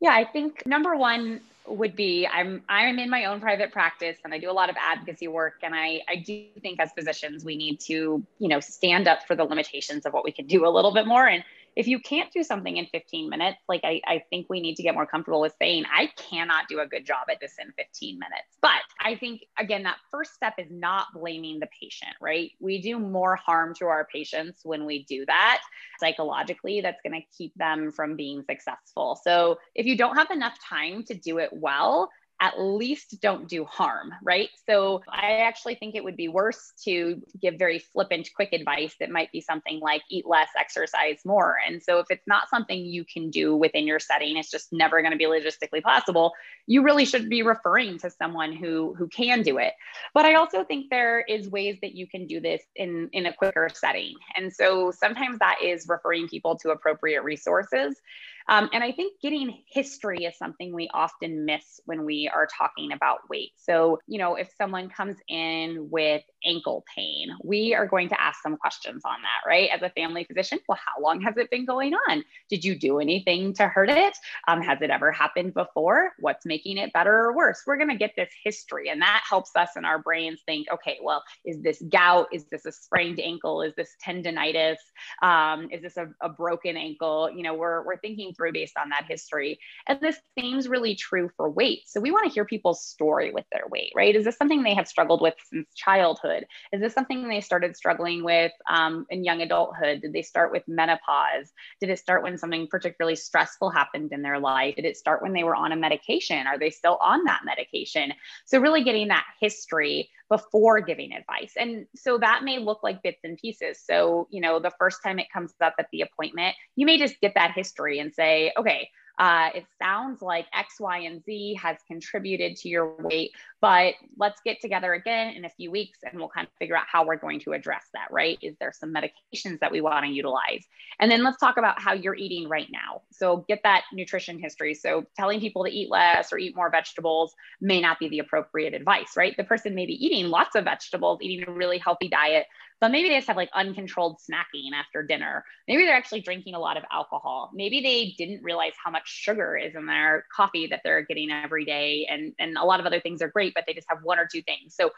Yeah, 0.00 0.12
I 0.12 0.24
think 0.24 0.66
number 0.66 0.96
one 0.96 1.40
would 1.66 1.94
be 1.94 2.26
I'm 2.26 2.62
I'm 2.68 2.98
in 2.98 3.08
my 3.08 3.26
own 3.26 3.40
private 3.40 3.70
practice 3.70 4.16
and 4.24 4.34
I 4.34 4.38
do 4.38 4.50
a 4.50 4.52
lot 4.52 4.68
of 4.68 4.74
advocacy 4.76 5.28
work 5.28 5.54
and 5.62 5.74
I 5.74 6.00
I 6.08 6.16
do 6.16 6.46
think 6.60 6.80
as 6.80 6.90
physicians 6.92 7.44
we 7.44 7.56
need 7.56 7.78
to, 7.82 8.24
you 8.40 8.48
know, 8.48 8.58
stand 8.58 9.06
up 9.06 9.20
for 9.28 9.36
the 9.36 9.44
limitations 9.44 10.04
of 10.04 10.12
what 10.12 10.24
we 10.24 10.32
can 10.32 10.46
do 10.46 10.66
a 10.66 10.70
little 10.70 10.92
bit 10.92 11.06
more 11.06 11.28
and 11.28 11.44
if 11.76 11.86
you 11.86 11.98
can't 11.98 12.32
do 12.32 12.42
something 12.42 12.76
in 12.76 12.86
15 12.86 13.28
minutes, 13.28 13.58
like 13.68 13.80
I, 13.84 14.00
I 14.06 14.22
think 14.30 14.46
we 14.48 14.60
need 14.60 14.76
to 14.76 14.82
get 14.82 14.94
more 14.94 15.06
comfortable 15.06 15.40
with 15.40 15.54
saying, 15.58 15.84
I 15.92 16.10
cannot 16.16 16.68
do 16.68 16.80
a 16.80 16.86
good 16.86 17.06
job 17.06 17.26
at 17.30 17.40
this 17.40 17.54
in 17.58 17.72
15 17.72 18.18
minutes. 18.18 18.58
But 18.60 18.80
I 19.00 19.16
think, 19.16 19.42
again, 19.58 19.82
that 19.84 19.96
first 20.10 20.34
step 20.34 20.54
is 20.58 20.68
not 20.70 21.06
blaming 21.14 21.60
the 21.60 21.68
patient, 21.80 22.12
right? 22.20 22.50
We 22.60 22.80
do 22.80 22.98
more 22.98 23.36
harm 23.36 23.74
to 23.76 23.86
our 23.86 24.06
patients 24.12 24.60
when 24.64 24.84
we 24.84 25.04
do 25.04 25.24
that 25.26 25.62
psychologically. 25.98 26.80
That's 26.80 27.00
going 27.04 27.20
to 27.20 27.26
keep 27.36 27.54
them 27.54 27.90
from 27.90 28.16
being 28.16 28.42
successful. 28.48 29.18
So 29.22 29.58
if 29.74 29.86
you 29.86 29.96
don't 29.96 30.16
have 30.16 30.30
enough 30.30 30.56
time 30.68 31.04
to 31.04 31.14
do 31.14 31.38
it 31.38 31.50
well, 31.52 32.10
at 32.42 32.60
least 32.60 33.20
don't 33.22 33.48
do 33.48 33.64
harm, 33.64 34.12
right? 34.24 34.48
So 34.68 35.00
I 35.08 35.38
actually 35.42 35.76
think 35.76 35.94
it 35.94 36.02
would 36.02 36.16
be 36.16 36.26
worse 36.26 36.72
to 36.84 37.22
give 37.40 37.54
very 37.54 37.78
flippant, 37.78 38.28
quick 38.34 38.52
advice 38.52 38.96
that 38.98 39.10
might 39.10 39.30
be 39.30 39.40
something 39.40 39.78
like 39.78 40.02
eat 40.10 40.26
less, 40.26 40.48
exercise 40.58 41.20
more. 41.24 41.58
And 41.64 41.80
so 41.80 42.00
if 42.00 42.06
it's 42.10 42.26
not 42.26 42.50
something 42.50 42.84
you 42.84 43.04
can 43.04 43.30
do 43.30 43.54
within 43.54 43.86
your 43.86 44.00
setting, 44.00 44.36
it's 44.36 44.50
just 44.50 44.72
never 44.72 45.00
going 45.02 45.12
to 45.12 45.16
be 45.16 45.24
logistically 45.24 45.80
possible, 45.84 46.32
you 46.66 46.82
really 46.82 47.04
should 47.04 47.30
be 47.30 47.44
referring 47.44 47.98
to 48.00 48.10
someone 48.10 48.52
who 48.52 48.92
who 48.98 49.06
can 49.06 49.42
do 49.42 49.58
it. 49.58 49.74
But 50.12 50.24
I 50.24 50.34
also 50.34 50.64
think 50.64 50.90
there 50.90 51.20
is 51.20 51.48
ways 51.48 51.78
that 51.82 51.94
you 51.94 52.08
can 52.08 52.26
do 52.26 52.40
this 52.40 52.62
in 52.74 53.08
in 53.12 53.26
a 53.26 53.32
quicker 53.32 53.68
setting. 53.72 54.14
And 54.34 54.52
so 54.52 54.90
sometimes 54.90 55.38
that 55.38 55.58
is 55.62 55.86
referring 55.88 56.26
people 56.26 56.56
to 56.56 56.70
appropriate 56.70 57.22
resources. 57.22 58.00
Um, 58.48 58.68
and 58.72 58.82
I 58.82 58.92
think 58.92 59.20
getting 59.20 59.62
history 59.70 60.24
is 60.24 60.36
something 60.36 60.74
we 60.74 60.88
often 60.92 61.44
miss 61.44 61.80
when 61.86 62.04
we 62.04 62.30
are 62.32 62.46
talking 62.46 62.92
about 62.92 63.20
weight. 63.30 63.52
So, 63.56 63.98
you 64.06 64.18
know, 64.18 64.34
if 64.34 64.50
someone 64.56 64.88
comes 64.88 65.16
in 65.28 65.88
with 65.90 66.22
ankle 66.44 66.84
pain, 66.94 67.28
we 67.44 67.74
are 67.74 67.86
going 67.86 68.08
to 68.08 68.20
ask 68.20 68.42
some 68.42 68.56
questions 68.56 69.02
on 69.04 69.16
that, 69.22 69.48
right? 69.48 69.70
As 69.72 69.82
a 69.82 69.90
family 69.90 70.24
physician, 70.24 70.58
well, 70.68 70.78
how 70.78 71.02
long 71.02 71.20
has 71.22 71.36
it 71.36 71.50
been 71.50 71.64
going 71.64 71.94
on? 72.08 72.24
Did 72.48 72.64
you 72.64 72.78
do 72.78 72.98
anything 72.98 73.54
to 73.54 73.68
hurt 73.68 73.90
it? 73.90 74.16
Um, 74.48 74.60
has 74.62 74.78
it 74.82 74.90
ever 74.90 75.12
happened 75.12 75.54
before? 75.54 76.10
What's 76.18 76.44
making 76.44 76.78
it 76.78 76.92
better 76.92 77.12
or 77.12 77.36
worse? 77.36 77.62
We're 77.66 77.76
going 77.76 77.90
to 77.90 77.96
get 77.96 78.12
this 78.16 78.30
history, 78.44 78.88
and 78.88 79.00
that 79.02 79.22
helps 79.28 79.50
us 79.56 79.70
in 79.76 79.84
our 79.84 80.00
brains 80.00 80.40
think, 80.46 80.66
okay, 80.72 80.98
well, 81.02 81.22
is 81.44 81.62
this 81.62 81.82
gout? 81.90 82.28
Is 82.32 82.44
this 82.50 82.66
a 82.66 82.72
sprained 82.72 83.20
ankle? 83.20 83.62
Is 83.62 83.74
this 83.76 83.94
tendonitis? 84.04 84.76
Um, 85.22 85.68
is 85.70 85.82
this 85.82 85.96
a, 85.96 86.08
a 86.20 86.28
broken 86.28 86.76
ankle? 86.76 87.30
You 87.30 87.42
know, 87.42 87.54
we're, 87.54 87.84
we're 87.84 87.98
thinking 87.98 88.31
through 88.34 88.52
based 88.52 88.76
on 88.78 88.88
that 88.90 89.06
history. 89.08 89.58
And 89.86 90.00
this 90.00 90.18
seems 90.38 90.68
really 90.68 90.94
true 90.94 91.30
for 91.36 91.50
weight. 91.50 91.82
So 91.86 92.00
we 92.00 92.10
want 92.10 92.26
to 92.26 92.32
hear 92.32 92.44
people's 92.44 92.84
story 92.84 93.32
with 93.32 93.44
their 93.52 93.64
weight, 93.70 93.92
right? 93.94 94.14
Is 94.14 94.24
this 94.24 94.36
something 94.36 94.62
they 94.62 94.74
have 94.74 94.88
struggled 94.88 95.20
with 95.20 95.34
since 95.50 95.68
childhood? 95.74 96.46
Is 96.72 96.80
this 96.80 96.94
something 96.94 97.28
they 97.28 97.40
started 97.40 97.76
struggling 97.76 98.24
with 98.24 98.52
um, 98.70 99.06
in 99.10 99.24
young 99.24 99.42
adulthood? 99.42 100.02
Did 100.02 100.12
they 100.12 100.22
start 100.22 100.52
with 100.52 100.62
menopause? 100.66 101.52
Did 101.80 101.90
it 101.90 101.98
start 101.98 102.22
when 102.22 102.38
something 102.38 102.66
particularly 102.68 103.16
stressful 103.16 103.70
happened 103.70 104.12
in 104.12 104.22
their 104.22 104.38
life? 104.38 104.76
Did 104.76 104.84
it 104.84 104.96
start 104.96 105.22
when 105.22 105.32
they 105.32 105.44
were 105.44 105.56
on 105.56 105.72
a 105.72 105.76
medication? 105.76 106.46
Are 106.46 106.58
they 106.58 106.70
still 106.70 106.98
on 107.02 107.24
that 107.24 107.42
medication? 107.44 108.12
So 108.46 108.58
really 108.58 108.84
getting 108.84 109.08
that 109.08 109.24
history 109.40 110.10
before 110.32 110.80
giving 110.80 111.12
advice. 111.12 111.52
And 111.58 111.84
so 111.94 112.16
that 112.16 112.42
may 112.42 112.58
look 112.58 112.82
like 112.82 113.02
bits 113.02 113.20
and 113.22 113.36
pieces. 113.36 113.78
So, 113.84 114.28
you 114.30 114.40
know, 114.40 114.58
the 114.58 114.72
first 114.78 115.02
time 115.04 115.18
it 115.18 115.26
comes 115.30 115.52
up 115.60 115.74
at 115.78 115.88
the 115.92 116.00
appointment, 116.00 116.56
you 116.74 116.86
may 116.86 116.96
just 116.96 117.20
get 117.20 117.34
that 117.34 117.52
history 117.52 117.98
and 117.98 118.14
say, 118.14 118.50
okay, 118.56 118.88
uh, 119.18 119.50
it 119.54 119.66
sounds 119.80 120.22
like 120.22 120.46
X, 120.54 120.80
Y, 120.80 120.98
and 121.00 121.22
Z 121.24 121.58
has 121.62 121.76
contributed 121.86 122.56
to 122.56 122.68
your 122.68 122.94
weight, 122.98 123.32
but 123.60 123.94
let's 124.16 124.40
get 124.44 124.60
together 124.60 124.94
again 124.94 125.34
in 125.34 125.44
a 125.44 125.48
few 125.48 125.70
weeks 125.70 125.98
and 126.02 126.18
we'll 126.18 126.28
kind 126.28 126.46
of 126.46 126.52
figure 126.58 126.76
out 126.76 126.86
how 126.90 127.04
we're 127.04 127.16
going 127.16 127.40
to 127.40 127.52
address 127.52 127.84
that, 127.92 128.08
right? 128.10 128.38
Is 128.42 128.56
there 128.58 128.72
some 128.72 128.92
medications 128.92 129.60
that 129.60 129.70
we 129.70 129.80
want 129.80 130.04
to 130.04 130.10
utilize? 130.10 130.66
And 130.98 131.10
then 131.10 131.22
let's 131.22 131.38
talk 131.38 131.58
about 131.58 131.80
how 131.80 131.92
you're 131.92 132.16
eating 132.16 132.48
right 132.48 132.68
now. 132.72 133.02
So 133.10 133.44
get 133.48 133.60
that 133.64 133.84
nutrition 133.92 134.38
history. 134.38 134.74
So 134.74 135.04
telling 135.16 135.40
people 135.40 135.64
to 135.64 135.70
eat 135.70 135.90
less 135.90 136.32
or 136.32 136.38
eat 136.38 136.56
more 136.56 136.70
vegetables 136.70 137.34
may 137.60 137.80
not 137.80 137.98
be 137.98 138.08
the 138.08 138.20
appropriate 138.20 138.74
advice, 138.74 139.16
right? 139.16 139.36
The 139.36 139.44
person 139.44 139.74
may 139.74 139.86
be 139.86 140.04
eating 140.04 140.26
lots 140.26 140.56
of 140.56 140.64
vegetables, 140.64 141.18
eating 141.20 141.48
a 141.48 141.52
really 141.52 141.78
healthy 141.78 142.08
diet, 142.08 142.46
but 142.82 142.90
maybe 142.90 143.08
they 143.08 143.14
just 143.14 143.28
have 143.28 143.36
like 143.36 143.48
uncontrolled 143.54 144.18
snacking 144.18 144.72
after 144.74 145.04
dinner. 145.04 145.44
Maybe 145.68 145.84
they're 145.84 145.94
actually 145.94 146.20
drinking 146.20 146.56
a 146.56 146.58
lot 146.58 146.76
of 146.76 146.82
alcohol. 146.90 147.52
Maybe 147.54 147.80
they 147.80 148.16
didn't 148.18 148.42
realize 148.42 148.72
how 148.84 148.90
much 148.90 149.06
sugar 149.06 149.56
is 149.56 149.76
in 149.76 149.86
their 149.86 150.26
coffee 150.34 150.66
that 150.66 150.80
they're 150.82 151.02
getting 151.02 151.30
every 151.30 151.64
day. 151.64 152.08
And, 152.10 152.34
and 152.40 152.58
a 152.58 152.64
lot 152.64 152.80
of 152.80 152.86
other 152.86 153.00
things 153.00 153.22
are 153.22 153.28
great, 153.28 153.54
but 153.54 153.62
they 153.68 153.72
just 153.72 153.86
have 153.88 153.98
one 154.02 154.18
or 154.18 154.26
two 154.26 154.42
things. 154.42 154.74
So 154.74 154.90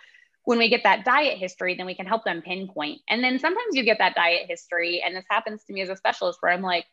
when 0.44 0.56
we 0.56 0.70
get 0.70 0.82
that 0.84 1.04
diet 1.04 1.36
history, 1.36 1.74
then 1.74 1.84
we 1.84 1.94
can 1.94 2.06
help 2.06 2.24
them 2.24 2.40
pinpoint. 2.40 3.02
And 3.10 3.22
then 3.22 3.38
sometimes 3.38 3.76
you 3.76 3.84
get 3.84 3.98
that 3.98 4.14
diet 4.14 4.46
history, 4.48 5.02
and 5.04 5.14
this 5.14 5.26
happens 5.30 5.62
to 5.64 5.74
me 5.74 5.82
as 5.82 5.90
a 5.90 5.96
specialist 5.96 6.38
where 6.40 6.52
I'm 6.52 6.62
like, 6.62 6.86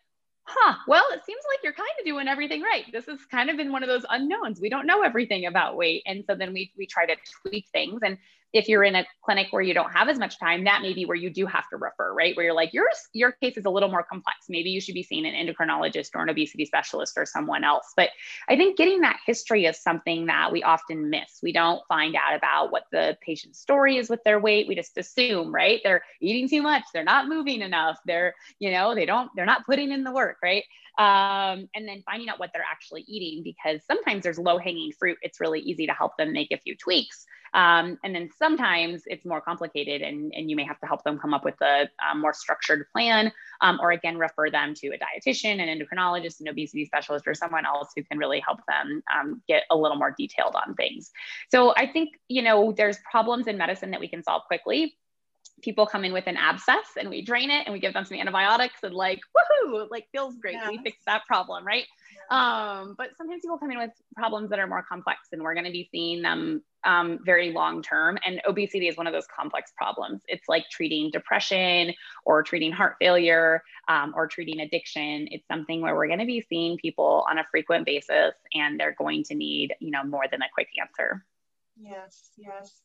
huh, 0.43 0.75
well, 0.89 1.05
it 1.13 1.23
seems 1.25 1.41
like 1.49 1.59
you're 1.63 1.71
kind 1.71 1.89
of 1.99 2.05
doing 2.05 2.27
everything 2.27 2.61
right. 2.61 2.83
This 2.91 3.05
has 3.05 3.19
kind 3.29 3.49
of 3.49 3.55
been 3.55 3.71
one 3.71 3.83
of 3.83 3.87
those 3.87 4.05
unknowns. 4.09 4.59
We 4.59 4.69
don't 4.69 4.87
know 4.87 5.03
everything 5.03 5.45
about 5.45 5.77
weight. 5.77 6.03
And 6.05 6.25
so 6.27 6.35
then 6.35 6.51
we, 6.51 6.73
we 6.77 6.85
try 6.85 7.05
to 7.05 7.15
tweak 7.43 7.67
things. 7.71 8.01
And 8.03 8.17
if 8.53 8.67
you're 8.67 8.83
in 8.83 8.95
a 8.95 9.05
clinic 9.23 9.47
where 9.51 9.61
you 9.61 9.73
don't 9.73 9.91
have 9.91 10.09
as 10.09 10.19
much 10.19 10.39
time, 10.39 10.63
that 10.65 10.81
may 10.81 10.93
be 10.93 11.05
where 11.05 11.15
you 11.15 11.29
do 11.29 11.45
have 11.45 11.67
to 11.69 11.77
refer, 11.77 12.13
right? 12.13 12.35
Where 12.35 12.45
you're 12.45 12.55
like, 12.55 12.73
your, 12.73 12.87
your 13.13 13.31
case 13.31 13.57
is 13.57 13.65
a 13.65 13.69
little 13.69 13.89
more 13.89 14.03
complex. 14.03 14.37
Maybe 14.49 14.69
you 14.69 14.81
should 14.81 14.93
be 14.93 15.03
seeing 15.03 15.25
an 15.25 15.33
endocrinologist 15.33 16.09
or 16.15 16.23
an 16.23 16.29
obesity 16.29 16.65
specialist 16.65 17.13
or 17.17 17.25
someone 17.25 17.63
else. 17.63 17.93
But 17.95 18.09
I 18.49 18.55
think 18.55 18.77
getting 18.77 19.01
that 19.01 19.17
history 19.25 19.65
is 19.65 19.81
something 19.81 20.25
that 20.25 20.51
we 20.51 20.63
often 20.63 21.09
miss. 21.09 21.39
We 21.41 21.53
don't 21.53 21.81
find 21.87 22.15
out 22.15 22.35
about 22.35 22.71
what 22.71 22.83
the 22.91 23.17
patient's 23.21 23.59
story 23.59 23.97
is 23.97 24.09
with 24.09 24.23
their 24.23 24.39
weight. 24.39 24.67
We 24.67 24.75
just 24.75 24.97
assume, 24.97 25.53
right? 25.53 25.79
They're 25.83 26.03
eating 26.19 26.49
too 26.49 26.61
much, 26.61 26.83
they're 26.93 27.03
not 27.03 27.27
moving 27.27 27.61
enough, 27.61 27.99
they're, 28.05 28.33
you 28.59 28.71
know, 28.71 28.95
they 28.95 29.05
don't, 29.05 29.31
they're 29.35 29.45
not 29.45 29.65
putting 29.65 29.91
in 29.91 30.03
the 30.03 30.11
work, 30.11 30.37
right? 30.43 30.63
Um, 30.97 31.69
and 31.73 31.87
then 31.87 32.03
finding 32.05 32.29
out 32.29 32.39
what 32.39 32.51
they're 32.53 32.65
actually 32.69 33.03
eating 33.07 33.43
because 33.43 33.81
sometimes 33.85 34.23
there's 34.23 34.37
low 34.37 34.57
hanging 34.57 34.91
fruit. 34.91 35.17
It's 35.21 35.39
really 35.39 35.61
easy 35.61 35.87
to 35.87 35.93
help 35.93 36.17
them 36.17 36.33
make 36.33 36.51
a 36.51 36.57
few 36.57 36.75
tweaks. 36.75 37.25
Um, 37.53 37.97
and 38.03 38.15
then 38.15 38.29
sometimes 38.37 39.03
it's 39.05 39.25
more 39.25 39.41
complicated 39.41 40.01
and, 40.01 40.33
and 40.35 40.49
you 40.49 40.55
may 40.55 40.63
have 40.63 40.79
to 40.79 40.87
help 40.87 41.03
them 41.03 41.19
come 41.19 41.33
up 41.33 41.43
with 41.43 41.59
a, 41.61 41.89
a 42.11 42.15
more 42.15 42.33
structured 42.33 42.85
plan 42.93 43.31
um, 43.61 43.79
or 43.81 43.91
again, 43.91 44.17
refer 44.17 44.49
them 44.49 44.73
to 44.75 44.87
a 44.89 44.97
dietitian, 44.97 45.61
an 45.61 45.67
endocrinologist, 45.67 46.39
an 46.39 46.47
obesity 46.47 46.85
specialist, 46.85 47.27
or 47.27 47.33
someone 47.33 47.65
else 47.65 47.89
who 47.95 48.03
can 48.03 48.17
really 48.17 48.39
help 48.39 48.59
them 48.67 49.03
um, 49.13 49.41
get 49.47 49.63
a 49.69 49.75
little 49.75 49.97
more 49.97 50.13
detailed 50.17 50.55
on 50.55 50.73
things. 50.75 51.11
So 51.49 51.73
I 51.75 51.87
think, 51.87 52.09
you 52.27 52.41
know, 52.41 52.71
there's 52.71 52.97
problems 53.09 53.47
in 53.47 53.57
medicine 53.57 53.91
that 53.91 53.99
we 53.99 54.07
can 54.07 54.23
solve 54.23 54.43
quickly 54.47 54.95
people 55.61 55.85
come 55.85 56.03
in 56.03 56.13
with 56.13 56.27
an 56.27 56.37
abscess 56.37 56.97
and 56.99 57.09
we 57.09 57.21
drain 57.21 57.49
it 57.49 57.65
and 57.65 57.73
we 57.73 57.79
give 57.79 57.93
them 57.93 58.05
some 58.05 58.17
antibiotics 58.17 58.83
and 58.83 58.93
like 58.93 59.19
woohoo 59.35 59.89
like 59.89 60.07
feels 60.11 60.37
great. 60.37 60.53
Yes. 60.53 60.69
we 60.69 60.77
fixed 60.79 61.05
that 61.05 61.25
problem 61.25 61.65
right? 61.65 61.85
Um, 62.29 62.95
but 62.97 63.09
sometimes 63.17 63.41
people 63.41 63.57
come 63.57 63.71
in 63.71 63.77
with 63.77 63.91
problems 64.15 64.49
that 64.51 64.59
are 64.59 64.67
more 64.67 64.83
complex 64.87 65.29
and 65.31 65.41
we're 65.41 65.53
going 65.53 65.65
to 65.65 65.71
be 65.71 65.89
seeing 65.91 66.21
them 66.21 66.63
um, 66.83 67.19
very 67.23 67.51
long 67.51 67.81
term. 67.81 68.17
And 68.25 68.41
obesity 68.47 68.87
is 68.87 68.97
one 68.97 69.05
of 69.05 69.13
those 69.13 69.27
complex 69.27 69.71
problems. 69.75 70.21
It's 70.27 70.47
like 70.47 70.69
treating 70.69 71.11
depression 71.11 71.93
or 72.25 72.41
treating 72.43 72.71
heart 72.71 72.95
failure 72.99 73.63
um, 73.87 74.13
or 74.15 74.27
treating 74.27 74.61
addiction. 74.61 75.27
It's 75.31 75.47
something 75.47 75.81
where 75.81 75.95
we're 75.95 76.07
going 76.07 76.19
to 76.19 76.25
be 76.25 76.45
seeing 76.47 76.77
people 76.77 77.25
on 77.29 77.37
a 77.37 77.45
frequent 77.51 77.85
basis 77.85 78.33
and 78.53 78.79
they're 78.79 78.95
going 78.97 79.23
to 79.25 79.35
need 79.35 79.73
you 79.79 79.91
know 79.91 80.03
more 80.03 80.25
than 80.31 80.41
a 80.41 80.49
quick 80.53 80.69
answer. 80.79 81.25
Yes 81.77 82.29
yes 82.37 82.81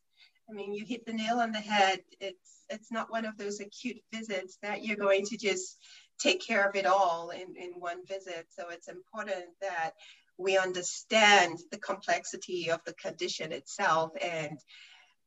I 0.49 0.53
mean, 0.53 0.73
you 0.73 0.85
hit 0.85 1.05
the 1.07 1.13
nail 1.13 1.41
on 1.41 1.53
the 1.53 1.61
head. 1.61 2.01
It's 2.21 2.65
it's 2.69 2.91
not 2.91 3.11
one 3.11 3.25
of 3.25 3.37
those 3.37 3.61
acute 3.61 3.99
visits 4.13 4.59
that 4.63 4.85
you're 4.85 4.97
going 4.97 5.25
to 5.27 5.37
just 5.37 5.79
take 6.19 6.45
care 6.45 6.69
of 6.69 6.75
it 6.75 6.87
all 6.87 7.31
in, 7.31 7.55
in 7.57 7.73
one 7.79 8.05
visit. 8.07 8.47
So 8.51 8.71
it's 8.71 8.89
important 8.89 9.45
that 9.61 9.93
we 10.39 10.59
understand 10.59 11.59
the 11.71 11.79
complexity 11.79 12.71
of 12.71 12.81
the 12.85 12.95
condition 12.95 13.53
itself 13.53 14.13
and 14.23 14.59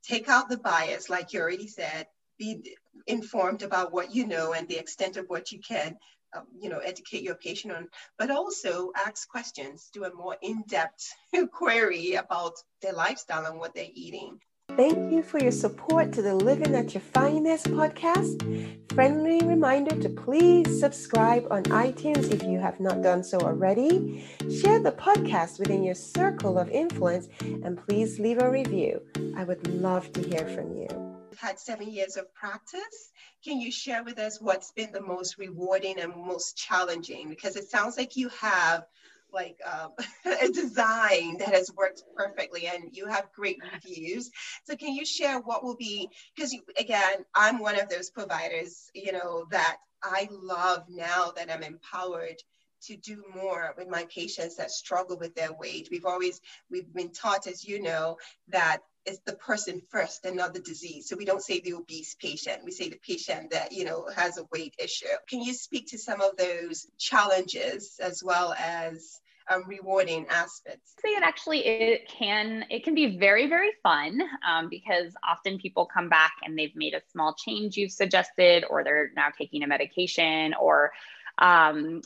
take 0.03 0.27
out 0.27 0.49
the 0.49 0.57
bias, 0.57 1.09
like 1.09 1.33
you 1.33 1.39
already 1.39 1.67
said, 1.67 2.07
be 2.38 2.75
informed 3.07 3.63
about 3.63 3.93
what 3.93 4.13
you 4.13 4.27
know 4.27 4.53
and 4.53 4.67
the 4.67 4.77
extent 4.77 5.17
of 5.17 5.25
what 5.27 5.51
you 5.51 5.59
can 5.59 5.97
um, 6.35 6.45
you 6.59 6.69
know, 6.69 6.77
educate 6.77 7.23
your 7.23 7.35
patient 7.35 7.73
on, 7.73 7.88
but 8.19 8.29
also 8.29 8.91
ask 8.95 9.27
questions, 9.29 9.89
do 9.93 10.03
a 10.03 10.13
more 10.13 10.38
in-depth 10.41 11.11
query 11.51 12.13
about 12.13 12.53
their 12.81 12.93
lifestyle 12.93 13.45
and 13.45 13.59
what 13.59 13.73
they're 13.73 13.88
eating. 13.93 14.39
Thank 14.75 15.11
you 15.11 15.23
for 15.23 15.39
your 15.39 15.51
support 15.51 16.13
to 16.13 16.21
the 16.21 16.33
Living 16.33 16.75
at 16.75 16.93
Your 16.93 17.01
Finest 17.01 17.65
podcast. 17.67 18.93
Friendly 18.93 19.45
reminder 19.45 19.95
to 20.01 20.09
please 20.09 20.79
subscribe 20.79 21.45
on 21.51 21.63
iTunes 21.63 22.31
if 22.31 22.43
you 22.43 22.59
have 22.59 22.79
not 22.79 23.01
done 23.01 23.23
so 23.23 23.39
already. 23.39 24.25
Share 24.61 24.79
the 24.79 24.93
podcast 24.93 25.59
within 25.59 25.83
your 25.83 25.95
circle 25.95 26.57
of 26.57 26.69
influence 26.69 27.27
and 27.41 27.77
please 27.88 28.19
leave 28.19 28.41
a 28.41 28.49
review. 28.49 29.01
I 29.35 29.43
would 29.43 29.67
love 29.67 30.11
to 30.13 30.21
hear 30.21 30.47
from 30.47 30.75
you. 30.75 30.88
You've 31.29 31.39
had 31.39 31.59
seven 31.59 31.91
years 31.91 32.15
of 32.15 32.33
practice. 32.33 33.11
Can 33.43 33.59
you 33.59 33.71
share 33.71 34.03
with 34.03 34.19
us 34.19 34.39
what's 34.39 34.71
been 34.71 34.91
the 34.91 35.01
most 35.01 35.38
rewarding 35.38 35.99
and 35.99 36.13
most 36.15 36.57
challenging? 36.57 37.29
Because 37.29 37.55
it 37.55 37.69
sounds 37.69 37.97
like 37.97 38.15
you 38.15 38.29
have 38.29 38.85
like 39.33 39.57
um, 39.65 39.91
a 40.41 40.50
design 40.50 41.38
that 41.38 41.53
has 41.53 41.71
worked 41.75 42.03
perfectly 42.15 42.67
and 42.67 42.95
you 42.95 43.07
have 43.07 43.29
great 43.36 43.57
reviews. 43.74 44.29
So 44.65 44.75
can 44.75 44.93
you 44.93 45.05
share 45.05 45.39
what 45.39 45.63
will 45.63 45.75
be 45.75 46.09
because 46.36 46.55
again 46.77 47.25
i'm 47.36 47.59
one 47.59 47.79
of 47.79 47.89
those 47.89 48.09
providers 48.09 48.89
you 48.93 49.12
know 49.12 49.45
that 49.51 49.77
i 50.03 50.27
love 50.31 50.83
now 50.89 51.31
that 51.36 51.51
i'm 51.51 51.63
empowered 51.63 52.36
to 52.81 52.95
do 52.95 53.24
more 53.36 53.74
with 53.77 53.89
my 53.89 54.05
patients 54.13 54.55
that 54.55 54.71
struggle 54.71 55.17
with 55.17 55.36
their 55.36 55.51
weight. 55.51 55.89
We've 55.91 56.05
always 56.05 56.39
we've 56.71 56.93
been 56.93 57.12
taught 57.12 57.45
as 57.48 57.67
you 57.67 57.81
know 57.81 58.17
that 58.50 58.79
it's 59.06 59.20
the 59.25 59.34
person 59.34 59.82
first 59.89 60.25
and 60.25 60.36
not 60.36 60.53
the 60.53 60.60
disease. 60.60 61.08
So 61.08 61.15
we 61.15 61.25
don't 61.25 61.41
say 61.41 61.60
the 61.60 61.74
obese 61.74 62.15
patient, 62.15 62.63
we 62.63 62.72
say 62.72 62.89
the 62.89 63.00
patient 63.06 63.51
that, 63.51 63.72
you 63.72 63.86
know, 63.86 64.08
has 64.15 64.38
a 64.38 64.46
weight 64.51 64.75
issue. 64.79 65.08
Can 65.27 65.41
you 65.41 65.53
speak 65.53 65.88
to 65.89 65.98
some 65.98 66.22
of 66.22 66.38
those 66.38 66.88
challenges 66.98 68.00
as 68.01 68.24
well 68.24 68.53
as 68.58 69.20
um, 69.50 69.63
rewarding 69.68 70.27
aspects? 70.29 70.94
Say 71.01 71.10
it 71.10 71.24
actually 71.24 71.65
it 71.65 72.08
can 72.08 72.65
it 72.70 72.84
can 72.84 72.94
be 72.94 73.18
very 73.18 73.48
very 73.48 73.72
fun 73.82 74.22
um, 74.48 74.70
because 74.70 75.13
often 75.27 75.58
people 75.58 75.88
come 75.92 76.09
back 76.09 76.33
and 76.44 76.57
they've 76.57 76.75
made 76.75 76.94
a 76.94 77.01
small 77.12 77.33
change 77.33 77.75
you've 77.75 77.92
suggested 77.92 78.64
or 78.70 78.83
they're 78.83 79.12
now 79.16 79.29
taking 79.35 79.64
a 79.64 79.68
medication 79.68 80.53
or 80.59 80.92
um, 81.40 82.01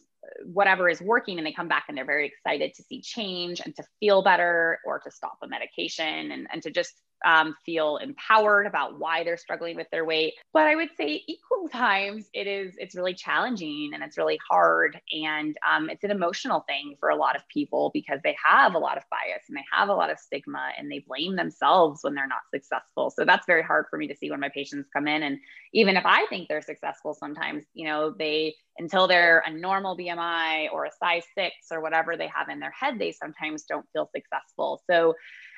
whatever 0.46 0.90
is 0.90 1.02
working 1.02 1.38
and 1.38 1.46
they 1.46 1.52
come 1.52 1.68
back 1.68 1.86
and 1.88 1.98
they're 1.98 2.06
very 2.06 2.28
excited 2.28 2.74
to 2.74 2.84
see 2.84 3.02
change 3.02 3.62
and 3.64 3.76
to 3.76 3.84
feel 4.00 4.22
better 4.24 4.80
or 4.86 5.00
to 5.00 5.12
stop 5.12 5.38
a 5.44 5.48
medication 5.48 6.32
and, 6.32 6.48
and 6.52 6.62
to 6.64 6.72
just 6.72 7.02
um, 7.24 7.56
feel 7.66 7.98
empowered 7.98 8.66
about 8.66 9.00
why 9.00 9.24
they're 9.24 9.38
struggling 9.38 9.76
with 9.76 9.88
their 9.92 10.06
weight. 10.06 10.34
But 10.52 10.68
i 10.68 10.76
would 10.76 10.90
say 10.98 11.24
equal 11.28 11.68
times 11.72 12.30
it 12.34 12.48
is 12.48 12.76
it's 12.78 12.96
really 12.96 13.14
challenging 13.14 13.92
and 13.94 14.04
it's 14.04 14.18
really 14.18 14.40
hard. 14.50 15.00
And 15.12 15.58
um, 15.70 15.90
it's 15.90 16.04
an 16.04 16.12
emotional 16.12 16.62
thing 16.68 16.96
for 17.00 17.10
a 17.10 17.16
lot 17.16 17.36
of 17.36 17.48
people 17.48 17.92
because 17.94 18.20
they 18.24 18.36
have 18.44 18.76
a 18.76 18.80
lot 18.80 18.98
of 18.98 19.04
bias 19.10 19.44
and 19.48 19.58
they 19.58 19.66
have 19.72 19.90
a 19.90 19.94
lot 19.94 20.10
of 20.10 20.20
stigma 20.20 20.72
and 20.78 20.92
they 20.92 21.04
blame 21.08 21.36
themselves 21.36 22.00
when 22.04 22.14
they're 22.16 22.28
not 22.28 22.42
successful. 22.54 23.10
So 23.10 23.26
that's 23.26 23.46
very 23.46 23.64
hard 23.64 23.86
for 23.90 23.98
me 23.98 24.08
to 24.08 24.16
see 24.16 24.30
when 24.30 24.40
my 24.40 24.50
patients 24.50 24.90
come 24.94 25.08
in. 25.08 25.24
And 25.24 25.40
even 25.76 25.98
if 25.98 26.06
i 26.06 26.26
think 26.28 26.48
they're 26.48 26.62
successful 26.62 27.16
sometimes 27.16 27.66
you 27.74 27.86
know 27.86 28.12
they 28.12 28.54
until 28.78 29.08
they're 29.08 29.44
a 29.46 29.52
normal 29.52 29.98
bmi 29.98 30.72
or 30.72 30.86
a 30.86 30.92
size 31.00 31.24
six 31.36 31.56
or 31.72 31.82
whatever 31.82 32.16
they 32.16 32.28
have 32.28 32.50
in 32.50 32.60
their 32.60 32.72
head 32.72 33.00
they 33.00 33.12
sometimes 33.12 33.64
don't 33.64 33.86
feel 33.94 34.10
successful. 34.14 34.82
So 34.90 35.16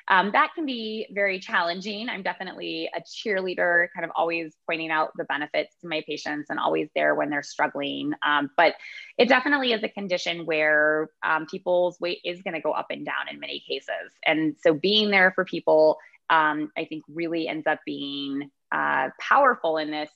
um, 0.08 0.30
that 0.32 0.52
can 0.54 0.66
be 0.66 1.06
very 1.10 1.40
challenging. 1.40 2.08
I'm 2.08 2.22
definitely 2.22 2.88
a 2.94 3.00
cheerleader, 3.00 3.88
kind 3.94 4.04
of 4.04 4.12
always 4.14 4.54
pointing 4.66 4.90
out 4.90 5.10
the 5.16 5.24
benefits 5.24 5.74
to 5.80 5.88
my 5.88 6.02
patients 6.06 6.48
and 6.48 6.60
always 6.60 6.88
there 6.94 7.14
when 7.14 7.28
they're 7.28 7.42
struggling. 7.42 8.12
Um, 8.24 8.50
but 8.56 8.74
it 9.18 9.28
definitely 9.28 9.72
is 9.72 9.82
a 9.82 9.88
condition 9.88 10.46
where 10.46 11.10
um, 11.24 11.46
people's 11.46 11.98
weight 12.00 12.18
is 12.24 12.40
going 12.42 12.54
to 12.54 12.60
go 12.60 12.72
up 12.72 12.86
and 12.90 13.04
down 13.04 13.28
in 13.30 13.40
many 13.40 13.62
cases. 13.68 14.12
And 14.24 14.54
so 14.62 14.74
being 14.74 15.10
there 15.10 15.32
for 15.32 15.44
people, 15.44 15.98
um, 16.30 16.70
I 16.76 16.84
think, 16.84 17.02
really 17.08 17.48
ends 17.48 17.66
up 17.66 17.80
being 17.84 18.50
uh, 18.72 19.10
powerful 19.20 19.78
in 19.78 19.90
this 19.90 20.10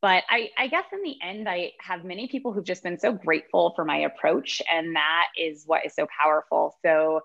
but 0.00 0.22
I, 0.30 0.50
I, 0.56 0.68
guess 0.68 0.84
in 0.92 1.02
the 1.02 1.16
end 1.22 1.48
i 1.48 1.72
have 1.80 2.04
many 2.04 2.28
people 2.28 2.52
who've 2.52 2.64
just 2.64 2.82
been 2.82 2.98
so 2.98 3.12
grateful 3.12 3.72
for 3.76 3.84
my 3.84 3.98
approach 3.98 4.62
and 4.72 4.96
that 4.96 5.26
is 5.36 5.64
what 5.66 5.84
is 5.84 5.94
so 5.94 6.06
powerful 6.22 6.76
so 6.82 7.20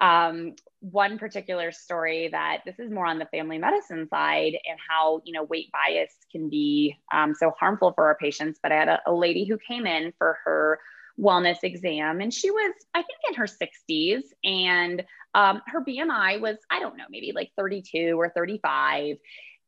um, 0.00 0.54
one 0.80 1.18
particular 1.18 1.72
story 1.72 2.28
that 2.30 2.58
this 2.66 2.78
is 2.78 2.90
more 2.90 3.06
on 3.06 3.18
the 3.18 3.26
family 3.26 3.58
medicine 3.58 4.06
side 4.08 4.56
and 4.68 4.78
how 4.88 5.20
you 5.24 5.32
know 5.32 5.42
weight 5.44 5.70
bias 5.72 6.12
can 6.30 6.48
be 6.48 6.96
um, 7.12 7.34
so 7.34 7.52
harmful 7.58 7.92
for 7.92 8.06
our 8.06 8.16
patients 8.16 8.58
but 8.62 8.72
i 8.72 8.76
had 8.76 8.88
a, 8.88 9.00
a 9.06 9.12
lady 9.12 9.44
who 9.44 9.58
came 9.66 9.86
in 9.86 10.12
for 10.18 10.38
her 10.44 10.78
wellness 11.18 11.58
exam 11.62 12.20
and 12.20 12.32
she 12.32 12.50
was 12.50 12.74
i 12.94 13.02
think 13.02 13.18
in 13.28 13.34
her 13.34 13.46
60s 13.46 14.22
and 14.44 15.02
um, 15.34 15.62
her 15.66 15.82
bmi 15.82 16.40
was 16.40 16.58
i 16.70 16.78
don't 16.78 16.96
know 16.96 17.04
maybe 17.10 17.32
like 17.34 17.50
32 17.56 18.20
or 18.20 18.30
35 18.30 19.16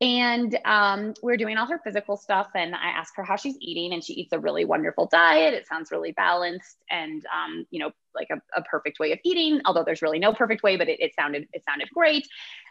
and 0.00 0.56
um, 0.64 1.14
we 1.22 1.32
are 1.32 1.36
doing 1.36 1.56
all 1.56 1.66
her 1.66 1.80
physical 1.82 2.16
stuff. 2.16 2.48
And 2.54 2.74
I 2.74 2.88
asked 2.88 3.14
her 3.16 3.24
how 3.24 3.36
she's 3.36 3.56
eating, 3.60 3.92
and 3.92 4.02
she 4.02 4.12
eats 4.12 4.32
a 4.32 4.38
really 4.38 4.64
wonderful 4.64 5.06
diet. 5.06 5.54
It 5.54 5.66
sounds 5.66 5.90
really 5.90 6.12
balanced 6.12 6.84
and, 6.90 7.24
um, 7.26 7.66
you 7.70 7.80
know, 7.80 7.90
like 8.14 8.28
a, 8.30 8.40
a, 8.56 8.62
perfect 8.62 8.98
way 8.98 9.12
of 9.12 9.18
eating, 9.24 9.60
although 9.64 9.84
there's 9.84 10.02
really 10.02 10.18
no 10.18 10.32
perfect 10.32 10.62
way, 10.62 10.76
but 10.76 10.88
it, 10.88 11.00
it 11.00 11.14
sounded, 11.14 11.46
it 11.52 11.62
sounded 11.64 11.88
great. 11.92 12.26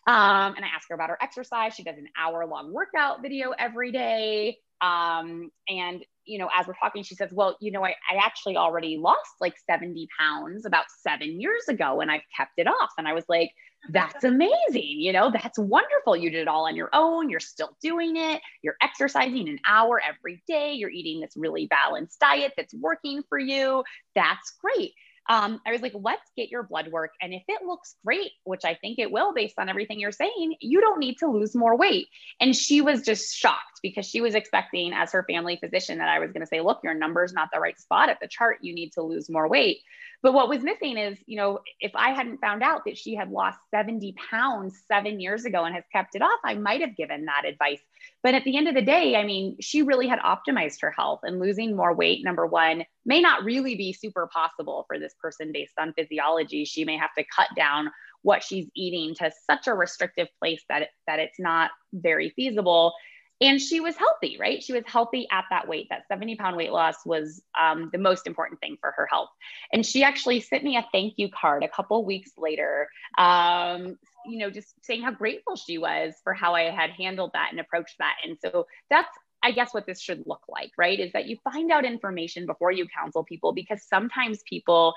Um, 0.08 0.56
and 0.56 0.63
I 0.63 0.70
asked 0.74 0.88
her 0.90 0.96
about 0.96 1.10
her 1.10 1.18
exercise. 1.22 1.74
She 1.74 1.84
does 1.84 1.98
an 1.98 2.08
hour 2.18 2.46
long 2.46 2.74
workout 2.74 3.22
video 3.22 3.52
every 3.58 3.92
day. 3.92 4.58
Um, 4.82 5.52
and, 5.68 6.04
you 6.28 6.38
know, 6.38 6.50
as 6.56 6.68
we're 6.68 6.74
talking, 6.80 7.04
she 7.04 7.16
says, 7.16 7.32
well, 7.32 7.58
you 7.60 7.72
know, 7.72 7.84
I, 7.84 7.96
I 8.12 8.18
actually 8.24 8.58
already 8.58 8.98
lost 8.98 9.32
like 9.40 9.56
70 9.66 10.08
pounds 10.20 10.66
about 10.66 10.86
seven 11.02 11.40
years 11.40 11.63
ago 11.68 12.02
and 12.02 12.12
I've 12.12 12.22
kept 12.36 12.54
it 12.58 12.68
off. 12.68 12.92
And 12.98 13.08
I 13.08 13.13
was 13.13 13.26
like, 13.30 13.52
that's 13.90 14.24
amazing. 14.24 15.00
You 15.00 15.13
know, 15.13 15.32
that's 15.32 15.58
wonderful. 15.58 16.16
You 16.16 16.30
did 16.30 16.42
it 16.42 16.48
all 16.48 16.68
on 16.68 16.76
your 16.76 16.90
own. 16.94 17.30
You're 17.30 17.40
still 17.40 17.76
doing 17.82 18.18
it. 18.18 18.42
You're 18.62 18.78
exercising 18.82 19.48
an 19.50 19.60
hour 19.66 20.02
every 20.02 20.44
day. 20.48 20.74
You're 20.74 20.90
eating 20.90 21.22
this 21.22 21.34
really 21.36 21.68
balanced 21.68 22.20
diet 22.20 22.54
that's 22.58 22.74
working 22.74 23.24
for 23.30 23.40
you. 23.40 23.84
That's 24.16 24.54
great. 24.62 24.94
Um, 25.30 25.60
I 25.66 25.72
was 25.72 25.82
like, 25.82 25.94
let's 25.96 26.30
get 26.36 26.50
your 26.50 26.63
blood 26.63 26.90
work. 26.90 27.12
And 27.22 27.34
if 27.34 27.44
it 27.48 27.66
looks 27.66 27.96
great, 28.06 28.32
which 28.44 28.63
I 28.63 28.76
think 28.76 29.00
it 29.00 29.12
will 29.12 29.34
based 29.34 29.56
on 29.58 29.70
everything 29.70 30.00
you're 30.00 30.12
saying, 30.12 30.56
you 30.62 30.80
don't 30.82 31.00
need 31.00 31.18
to 31.20 31.28
lose 31.28 31.56
more 31.56 31.78
weight. 31.78 32.08
And 32.40 32.56
she 32.56 32.82
was 32.82 33.02
just 33.02 33.36
shocked 33.36 33.80
because 33.84 34.06
she 34.06 34.22
was 34.22 34.36
expecting, 34.36 34.94
as 34.94 35.12
her 35.12 35.26
family 35.30 35.58
physician, 35.58 35.98
that 35.98 36.10
I 36.10 36.20
was 36.20 36.32
going 36.32 36.42
to 36.42 36.48
say, 36.48 36.62
look, 36.62 36.80
your 36.84 36.94
number's 36.94 37.34
not 37.34 37.50
the 37.54 37.60
right 37.60 37.80
spot 37.80 38.10
at 38.10 38.20
the 38.20 38.28
chart. 38.28 38.60
You 38.62 38.74
need 38.74 38.94
to 38.94 39.02
lose 39.02 39.30
more 39.30 39.48
weight. 39.48 39.80
But 40.24 40.34
what 40.34 40.50
was 40.50 40.63
missing 40.63 40.98
is, 40.98 41.18
you 41.26 41.38
know, 41.38 41.60
if 41.80 41.92
I 41.96 42.12
hadn't 42.12 42.40
found 42.40 42.63
out 42.63 42.86
that 42.86 42.98
she 42.98 43.13
had 43.16 43.30
lost 43.30 43.60
70 43.72 44.16
pounds 44.32 44.82
seven 44.92 45.20
years 45.20 45.46
ago 45.46 45.63
and 45.63 45.76
has 45.76 45.84
kept 45.92 46.16
it 46.16 46.22
off, 46.22 46.40
I 46.44 46.56
might 46.56 46.82
have 46.82 46.96
given 46.96 47.26
that 47.26 47.46
advice. 47.46 47.82
But 48.24 48.36
at 48.36 48.44
the 48.44 48.58
end 48.58 48.68
of 48.68 48.76
the 48.76 48.82
day, 48.82 49.16
I 49.16 49.24
mean, 49.24 49.58
she 49.60 49.82
really 49.82 50.08
had 50.08 50.20
optimized 50.20 50.82
her 50.82 50.92
health 50.92 51.22
and 51.24 51.40
losing 51.40 51.76
more 51.76 51.94
weight, 51.94 52.24
number 52.24 52.46
one, 52.46 52.84
may 53.06 53.22
not 53.22 53.44
really 53.44 53.76
be 53.76 53.94
super 53.94 54.28
possible 54.28 54.86
for 54.88 55.00
this 55.00 55.14
person 55.22 55.52
based 55.52 55.74
on 55.80 55.94
physiology. 55.94 56.66
She 56.66 56.86
may 56.86 56.98
have 56.98 57.14
to 57.18 57.24
cut 57.36 57.48
down 57.56 57.92
what 58.24 58.44
she's 58.44 58.68
eating 58.76 59.16
to 59.16 59.32
such 59.50 59.68
a 59.68 59.74
restrictive 59.74 60.28
place 60.40 60.64
that, 60.70 60.84
it, 60.84 60.90
that 61.06 61.20
it's 61.20 61.40
not 61.40 61.72
very 61.94 62.32
feasible. 62.32 62.94
And 63.40 63.62
she 63.62 63.80
was 63.80 63.96
healthy 63.96 64.18
right? 64.40 64.64
She 64.64 64.74
was 64.74 64.84
healthy 64.86 65.28
at 65.32 65.46
that 65.50 65.68
weight. 65.68 65.88
That 65.90 66.08
70 66.08 66.36
pound 66.36 66.58
weight 66.58 66.72
loss 66.72 66.96
was 67.06 67.42
um, 67.60 67.90
the 67.92 67.98
most 67.98 68.28
important 68.28 68.60
thing 68.60 68.78
for 68.82 68.92
her 68.96 69.08
health. 69.10 69.30
And 69.72 69.86
she 69.86 70.04
actually 70.04 70.40
sent 70.42 70.64
me 70.64 70.78
a 70.78 70.86
thank 70.92 71.14
you 71.18 71.30
card 71.30 71.64
a 71.64 71.70
couple 71.70 72.04
weeks 72.04 72.32
later 72.38 72.90
um, 73.18 73.98
you 74.28 74.38
know 74.40 74.50
just 74.50 74.74
saying 74.84 75.02
how 75.02 75.12
grateful 75.12 75.56
she 75.56 75.78
was 75.78 76.13
for 76.24 76.34
how 76.34 76.54
i 76.54 76.63
had 76.63 76.90
handled 76.92 77.32
that 77.34 77.50
and 77.52 77.60
approached 77.60 77.96
that. 78.00 78.16
And 78.24 78.38
so 78.44 78.68
that's 78.90 79.10
I 79.44 79.52
guess 79.52 79.74
what 79.74 79.86
this 79.86 80.02
should 80.02 80.24
look 80.26 80.42
like, 80.50 80.72
right? 80.78 81.00
Is 81.00 81.13
that 81.13 81.28
you 81.28 81.38
find 81.44 81.72
out 81.72 81.86
information 81.86 82.48
before 82.48 82.72
you 82.72 82.88
counsel 82.88 83.24
people 83.24 83.54
because 83.54 83.84
sometimes 83.84 84.42
people 84.50 84.96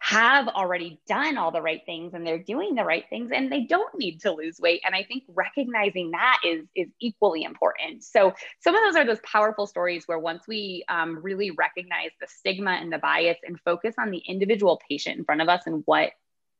have 0.00 0.48
already 0.48 1.00
done 1.06 1.38
all 1.38 1.50
the 1.50 1.62
right 1.62 1.80
things 1.86 2.12
and 2.12 2.26
they're 2.26 2.42
doing 2.42 2.74
the 2.74 2.84
right 2.84 3.04
things 3.08 3.30
and 3.32 3.50
they 3.50 3.62
don't 3.62 3.96
need 3.96 4.20
to 4.20 4.32
lose 4.32 4.60
weight. 4.60 4.82
And 4.84 4.94
i 4.94 5.02
think 5.04 5.22
recognizing 5.28 6.10
that 6.10 6.40
is 6.44 6.66
is 6.74 6.88
equally 7.00 7.44
important. 7.44 8.02
So 8.02 8.34
some 8.60 8.74
of 8.74 8.82
those 8.82 8.96
are 8.96 9.06
those 9.06 9.20
powerful 9.20 9.66
stories 9.66 10.02
where 10.06 10.18
once 10.18 10.42
we 10.48 10.84
um, 10.88 11.20
really 11.22 11.52
recognize 11.52 12.10
the 12.20 12.26
stigma 12.26 12.72
and 12.72 12.92
the 12.92 12.98
bias 12.98 13.38
and 13.44 13.58
focus 13.60 13.94
on 13.98 14.10
the 14.10 14.22
individual 14.28 14.80
patient 14.90 15.18
in 15.18 15.24
front 15.24 15.40
of 15.40 15.48
us 15.48 15.62
and 15.66 15.82
what 15.86 16.10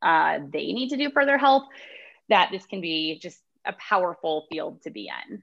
uh, 0.02 0.38
they 0.52 0.72
need 0.72 0.90
to 0.90 0.96
do 0.96 1.10
for 1.10 1.24
their 1.24 1.38
health 1.38 1.64
that 2.28 2.50
this 2.50 2.66
can 2.66 2.80
be 2.80 3.18
just 3.20 3.38
a 3.64 3.72
powerful 3.74 4.46
field 4.50 4.82
to 4.82 4.90
be 4.90 5.10
in. 5.28 5.42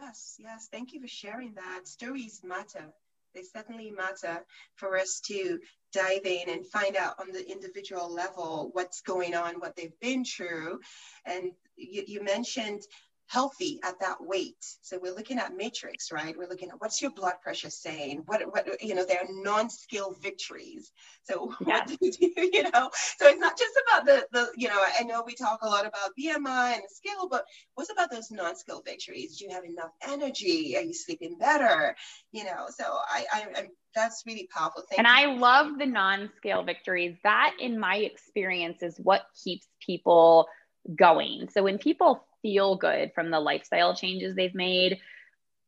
Yes 0.00 0.36
yes. 0.38 0.68
Thank 0.70 0.92
you 0.92 1.00
for 1.00 1.08
sharing 1.08 1.54
that. 1.54 1.86
Stories 1.86 2.40
matter. 2.44 2.92
They 3.34 3.42
certainly 3.42 3.90
matter 3.90 4.44
for 4.76 4.96
us 4.96 5.20
to 5.26 5.58
dive 5.92 6.24
in 6.24 6.48
and 6.48 6.66
find 6.66 6.96
out 6.96 7.14
on 7.20 7.30
the 7.30 7.46
individual 7.50 8.12
level 8.12 8.70
what's 8.72 9.02
going 9.02 9.34
on, 9.34 9.60
what 9.60 9.76
they've 9.76 9.98
been 10.00 10.24
through. 10.24 10.80
And 11.24 11.52
you, 11.76 12.04
you 12.06 12.22
mentioned 12.24 12.82
healthy 13.28 13.78
at 13.84 14.00
that 14.00 14.16
weight. 14.20 14.56
So 14.80 14.98
we're 15.00 15.14
looking 15.14 15.38
at 15.38 15.54
matrix, 15.54 16.10
right? 16.10 16.34
We're 16.36 16.48
looking 16.48 16.70
at 16.70 16.80
what's 16.80 17.00
your 17.02 17.10
blood 17.10 17.34
pressure 17.42 17.68
saying? 17.68 18.22
What, 18.24 18.42
what, 18.50 18.82
you 18.82 18.94
know, 18.94 19.04
there 19.04 19.18
are 19.18 19.28
non-scale 19.30 20.16
victories. 20.20 20.90
So 21.24 21.54
yeah. 21.66 21.80
what 21.80 21.86
do 21.88 21.96
you, 22.00 22.32
you 22.52 22.62
know, 22.62 22.90
so 23.18 23.28
it's 23.28 23.38
not 23.38 23.58
just 23.58 23.78
about 23.86 24.06
the, 24.06 24.26
the, 24.32 24.48
you 24.56 24.68
know, 24.68 24.82
I 24.98 25.04
know 25.04 25.22
we 25.26 25.34
talk 25.34 25.60
a 25.62 25.68
lot 25.68 25.86
about 25.86 26.12
BMI 26.18 26.74
and 26.74 26.82
scale, 26.90 27.28
but 27.30 27.44
what's 27.74 27.92
about 27.92 28.10
those 28.10 28.30
non-scale 28.30 28.82
victories? 28.84 29.36
Do 29.36 29.44
you 29.44 29.50
have 29.52 29.64
enough 29.64 29.90
energy? 30.02 30.74
Are 30.76 30.82
you 30.82 30.94
sleeping 30.94 31.36
better? 31.38 31.94
You 32.32 32.44
know, 32.44 32.66
so 32.70 32.84
I, 32.84 33.26
I, 33.32 33.46
I'm, 33.56 33.66
that's 33.94 34.22
really 34.26 34.48
powerful. 34.54 34.84
Thank 34.88 35.00
and 35.00 35.06
you. 35.06 35.34
I 35.34 35.38
love 35.38 35.78
the 35.78 35.86
non-scale 35.86 36.62
victories. 36.62 37.16
That, 37.24 37.56
in 37.60 37.78
my 37.78 37.96
experience, 37.96 38.82
is 38.82 38.98
what 38.98 39.22
keeps 39.44 39.66
people 39.84 40.48
going. 40.96 41.48
So 41.52 41.62
when 41.62 41.78
people 41.78 42.24
feel 42.42 42.76
good 42.76 43.12
from 43.14 43.30
the 43.30 43.40
lifestyle 43.40 43.94
changes 43.94 44.34
they've 44.34 44.54
made 44.54 44.98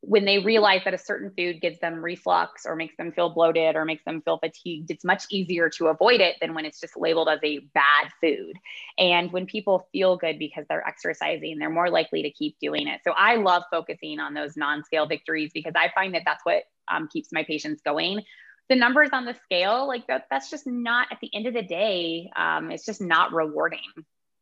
when 0.03 0.25
they 0.25 0.39
realize 0.39 0.81
that 0.85 0.95
a 0.95 0.99
certain 0.99 1.31
food 1.37 1.61
gives 1.61 1.79
them 1.81 2.03
reflux 2.03 2.65
or 2.65 2.75
makes 2.75 2.97
them 2.97 3.13
feel 3.13 3.29
bloated 3.29 3.77
or 3.77 3.85
makes 3.85 4.05
them 4.05 4.23
feel 4.23 4.39
fatigued, 4.39 4.91
it's 4.91 5.05
much 5.05 5.25
easier 5.31 5.69
to 5.69 5.89
avoid 5.89 6.21
it 6.23 6.37
than 6.41 6.55
when 6.55 6.65
it's 6.65 6.81
just 6.81 6.97
labeled 6.97 7.29
as 7.29 7.39
a 7.45 7.59
bad 7.75 8.09
food. 8.21 8.55
And 8.97 9.31
when 9.31 9.45
people 9.45 9.87
feel 9.93 10.17
good 10.17 10.39
because 10.39 10.65
they're 10.69 10.87
exercising, 10.87 11.59
they're 11.59 11.69
more 11.69 11.91
likely 11.91 12.23
to 12.23 12.31
keep 12.31 12.59
doing 12.61 12.89
it. 12.89 13.03
So 13.05 13.13
I 13.13 13.37
love 13.37 13.65
focusing 13.71 14.21
on 14.21 14.33
those 14.33 14.57
non 14.57 14.85
scale 14.85 15.07
victories 15.07 15.51
because 15.53 15.75
I 15.77 15.93
find 15.95 16.15
that 16.15 16.23
that's 16.25 16.45
what 16.45 16.63
um, 16.91 17.09
keeps 17.13 17.29
my 17.31 17.45
patients 17.45 17.83
going. 17.85 18.23
The 18.71 18.77
numbers 18.77 19.11
on 19.13 19.27
the 19.27 19.35
scale, 19.45 19.87
like 19.87 20.07
that, 20.07 20.29
that's 20.31 20.49
just 20.49 20.67
not 20.67 21.09
at 21.11 21.19
the 21.21 21.31
end 21.35 21.47
of 21.47 21.53
the 21.53 21.63
day, 21.63 22.31
um, 22.37 22.71
it's 22.71 22.87
just 22.87 23.03
not 23.03 23.33
rewarding. 23.33 23.81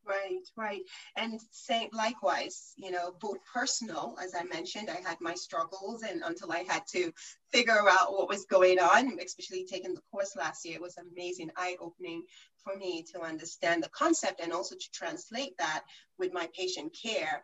Right, 0.09 0.41
right. 0.57 0.83
And 1.17 1.39
same 1.51 1.91
likewise, 1.93 2.73
you 2.77 2.91
know, 2.91 3.13
both 3.21 3.39
personal, 3.53 4.17
as 4.25 4.35
I 4.35 4.43
mentioned, 4.45 4.89
I 4.89 5.07
had 5.07 5.19
my 5.21 5.35
struggles 5.35 6.03
and 6.03 6.23
until 6.25 6.51
I 6.51 6.65
had 6.67 6.83
to 6.93 7.13
figure 7.53 7.87
out 7.91 8.13
what 8.13 8.29
was 8.29 8.47
going 8.47 8.79
on, 8.79 9.19
especially 9.23 9.67
taking 9.67 9.95
the 9.95 10.01
course 10.11 10.35
last 10.35 10.65
year, 10.65 10.77
it 10.77 10.81
was 10.83 10.97
amazing, 10.97 11.51
eye-opening 11.59 12.23
for 12.65 12.75
me 12.77 13.05
to 13.13 13.21
understand 13.21 13.83
the 13.83 13.91
concept 13.91 14.41
and 14.41 14.53
also 14.53 14.77
to 14.77 14.91
translate 14.95 15.59
that 15.59 15.85
with 16.19 16.33
my 16.33 16.49
patient 16.59 16.97
care 17.01 17.43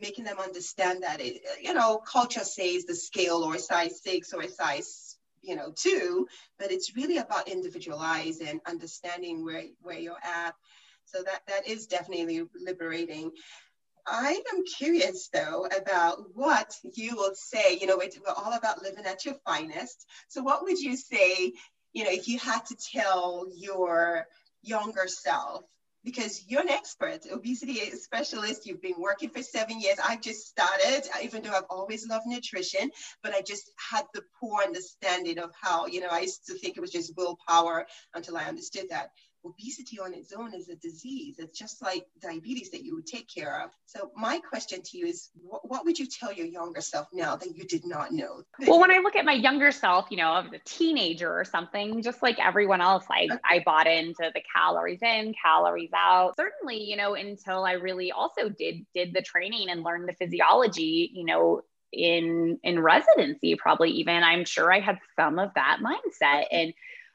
making 0.00 0.24
them 0.24 0.38
understand 0.38 1.02
that 1.02 1.20
it, 1.20 1.42
you 1.60 1.74
know, 1.74 1.98
culture 1.98 2.44
says 2.44 2.84
the 2.86 2.94
scale 2.94 3.42
or 3.44 3.58
size 3.58 4.00
six 4.02 4.32
or 4.32 4.46
size 4.48 5.16
you 5.42 5.56
know 5.56 5.72
two 5.74 6.26
but 6.58 6.70
it's 6.70 6.94
really 6.96 7.16
about 7.16 7.48
individualizing 7.48 8.46
and 8.48 8.60
understanding 8.66 9.42
where 9.44 9.64
where 9.80 9.98
you're 9.98 10.22
at 10.22 10.54
so 11.12 11.22
that, 11.22 11.42
that 11.48 11.68
is 11.68 11.86
definitely 11.86 12.42
liberating. 12.60 13.32
I 14.06 14.42
am 14.52 14.64
curious 14.64 15.28
though 15.32 15.66
about 15.66 16.34
what 16.34 16.74
you 16.94 17.16
will 17.16 17.34
say. 17.34 17.78
You 17.80 17.86
know, 17.86 17.98
we're 17.98 18.32
all 18.34 18.52
about 18.52 18.82
living 18.82 19.04
at 19.04 19.24
your 19.24 19.36
finest. 19.46 20.06
So, 20.28 20.42
what 20.42 20.62
would 20.62 20.78
you 20.78 20.96
say, 20.96 21.52
you 21.92 22.04
know, 22.04 22.10
if 22.10 22.28
you 22.28 22.38
had 22.38 22.64
to 22.66 22.76
tell 22.92 23.46
your 23.56 24.26
younger 24.62 25.06
self? 25.06 25.64
Because 26.02 26.46
you're 26.48 26.62
an 26.62 26.70
expert, 26.70 27.26
obesity 27.30 27.78
specialist. 27.90 28.64
You've 28.64 28.80
been 28.80 28.98
working 28.98 29.28
for 29.28 29.42
seven 29.42 29.78
years. 29.78 29.98
I 30.02 30.16
just 30.16 30.46
started, 30.48 31.02
even 31.22 31.42
though 31.42 31.52
I've 31.52 31.64
always 31.68 32.08
loved 32.08 32.24
nutrition, 32.26 32.90
but 33.22 33.34
I 33.34 33.42
just 33.42 33.70
had 33.76 34.06
the 34.14 34.22
poor 34.40 34.62
understanding 34.62 35.38
of 35.38 35.50
how, 35.60 35.84
you 35.84 36.00
know, 36.00 36.08
I 36.10 36.20
used 36.20 36.46
to 36.46 36.54
think 36.54 36.78
it 36.78 36.80
was 36.80 36.90
just 36.90 37.14
willpower 37.18 37.86
until 38.14 38.38
I 38.38 38.44
understood 38.44 38.86
that 38.88 39.10
obesity 39.44 39.98
on 39.98 40.14
its 40.14 40.32
own 40.32 40.54
is 40.54 40.68
a 40.68 40.76
disease. 40.76 41.36
It's 41.38 41.58
just 41.58 41.82
like 41.82 42.06
diabetes 42.20 42.70
that 42.70 42.84
you 42.84 42.94
would 42.94 43.06
take 43.06 43.28
care 43.32 43.62
of. 43.62 43.70
So, 43.86 44.10
my 44.16 44.38
question 44.38 44.82
to 44.82 44.98
you 44.98 45.06
is 45.06 45.30
what, 45.34 45.68
what, 45.68 45.84
would 45.84 45.98
you 45.98 46.06
tell 46.06 46.32
your 46.32 46.46
younger 46.46 46.80
self 46.80 47.08
now 47.12 47.36
that 47.36 47.56
you 47.56 47.64
did 47.64 47.86
not 47.86 48.12
know? 48.12 48.42
Well, 48.66 48.80
when 48.80 48.90
I 48.90 48.98
look 48.98 49.16
at 49.16 49.24
my 49.24 49.32
younger 49.32 49.72
self, 49.72 50.06
you 50.10 50.16
know, 50.16 50.34
of 50.34 50.46
a 50.52 50.58
teenager 50.64 51.32
or 51.32 51.44
something, 51.44 52.02
just 52.02 52.22
like 52.22 52.38
everyone 52.38 52.80
else, 52.80 53.04
I, 53.10 53.28
okay. 53.30 53.40
I 53.48 53.62
bought 53.64 53.86
into 53.86 54.30
the 54.34 54.42
calories 54.54 55.02
in, 55.02 55.34
calories 55.42 55.90
out. 55.94 56.36
Certainly, 56.36 56.82
you 56.84 56.96
know, 56.96 57.14
until 57.14 57.64
I 57.64 57.72
really 57.72 58.12
also 58.12 58.48
did 58.48 58.86
did 58.94 59.14
the 59.14 59.22
training 59.22 59.70
and 59.70 59.82
learned 59.82 60.08
the 60.08 60.14
physiology, 60.14 61.10
you 61.12 61.24
know, 61.24 61.62
in 61.92 62.58
in 62.62 62.78
residency 62.78 63.56
probably 63.56 63.90
even 63.90 64.22
i'm 64.22 64.44
sure 64.44 64.72
i 64.72 64.78
had 64.78 64.98
some 65.16 65.40
of 65.40 65.50
that 65.56 65.80
mindset 65.82 66.44
and 66.52 66.72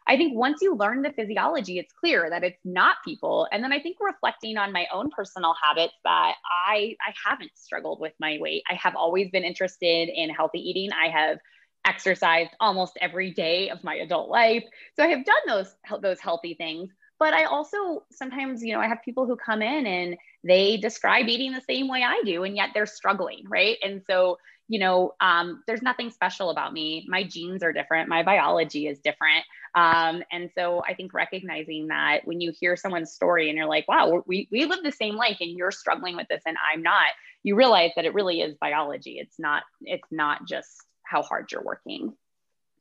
I 0.08 0.18
think 0.18 0.38
once 0.38 0.62
you 0.62 0.76
learn 0.76 1.02
the 1.02 1.12
physiology, 1.12 1.80
it's 1.80 1.94
clear 1.94 2.30
that 2.30 2.44
it's 2.44 2.62
not 2.64 2.98
people. 3.04 3.48
And 3.52 3.64
then 3.64 3.72
I 3.72 3.80
think 3.80 3.98
reflecting 4.00 4.58
on 4.58 4.72
my 4.72 4.86
own 4.94 5.10
personal 5.10 5.56
habits 5.62 5.94
that 6.04 6.36
I 6.46 6.96
I 7.06 7.14
haven't 7.28 7.52
struggled 7.56 8.00
with 8.00 8.14
my 8.20 8.38
weight. 8.40 8.64
I 8.70 8.76
have 8.76 8.96
always 8.96 9.30
been 9.32 9.44
interested 9.44 10.10
in 10.10 10.30
healthy 10.30 10.60
eating. 10.60 10.92
I 10.92 11.10
have 11.10 11.40
exercised 11.86 12.52
almost 12.60 12.98
every 13.00 13.32
day 13.32 13.70
of 13.70 13.84
my 13.84 13.96
adult 13.96 14.30
life. 14.30 14.64
So 14.96 15.04
I 15.04 15.08
have 15.08 15.26
done 15.26 15.36
those 15.48 15.76
those 16.02 16.20
healthy 16.20 16.54
things. 16.56 16.90
But 17.18 17.34
I 17.34 17.46
also 17.46 18.04
sometimes, 18.12 18.62
you 18.62 18.74
know, 18.74 18.82
I 18.82 18.88
have 18.88 19.02
people 19.04 19.26
who 19.26 19.38
come 19.38 19.62
in 19.62 19.88
and 19.88 20.18
they 20.44 20.78
describe 20.78 21.28
eating 21.28 21.54
the 21.54 21.62
same 21.62 21.88
way 21.88 22.04
I 22.04 22.22
do, 22.26 22.44
and 22.44 22.56
yet 22.56 22.70
they're 22.74 22.86
struggling, 22.86 23.46
right? 23.48 23.78
And 23.82 24.02
so 24.08 24.38
you 24.68 24.80
know, 24.80 25.14
um, 25.22 25.64
there's 25.68 25.82
nothing 25.82 26.10
special 26.10 26.50
about 26.50 26.74
me. 26.74 27.06
My 27.08 27.24
genes 27.24 27.62
are 27.62 27.72
different. 27.72 28.10
My 28.10 28.24
biology 28.24 28.88
is 28.88 29.00
different. 29.00 29.46
Um, 29.76 30.24
and 30.32 30.50
so 30.56 30.82
I 30.88 30.94
think 30.94 31.14
recognizing 31.14 31.88
that 31.88 32.22
when 32.26 32.42
you 32.42 32.52
hear 32.60 32.76
someone's 32.76 33.12
story 33.12 33.50
and 33.50 33.58
you're 33.58 33.68
like, 33.68 33.88
wow, 33.88 34.24
we, 34.26 34.48
we 34.52 34.66
live 34.66 34.82
the 34.84 34.92
same 34.92 35.16
life 35.16 35.38
and 35.40 35.52
you're 35.52 35.72
struggling 35.72 36.16
with 36.16 36.28
this 36.30 36.42
and 36.46 36.58
I'm 36.74 36.82
not, 36.82 37.08
you 37.44 37.56
realize 37.56 37.92
that 37.96 38.06
it 38.06 38.14
really 38.14 38.42
is 38.42 38.56
biology. 38.56 39.18
It's 39.20 39.38
not, 39.38 39.64
it's 39.82 40.12
not 40.12 40.48
just 40.48 40.70
how 41.04 41.22
hard 41.22 41.52
you're 41.52 41.64
working. 41.64 42.14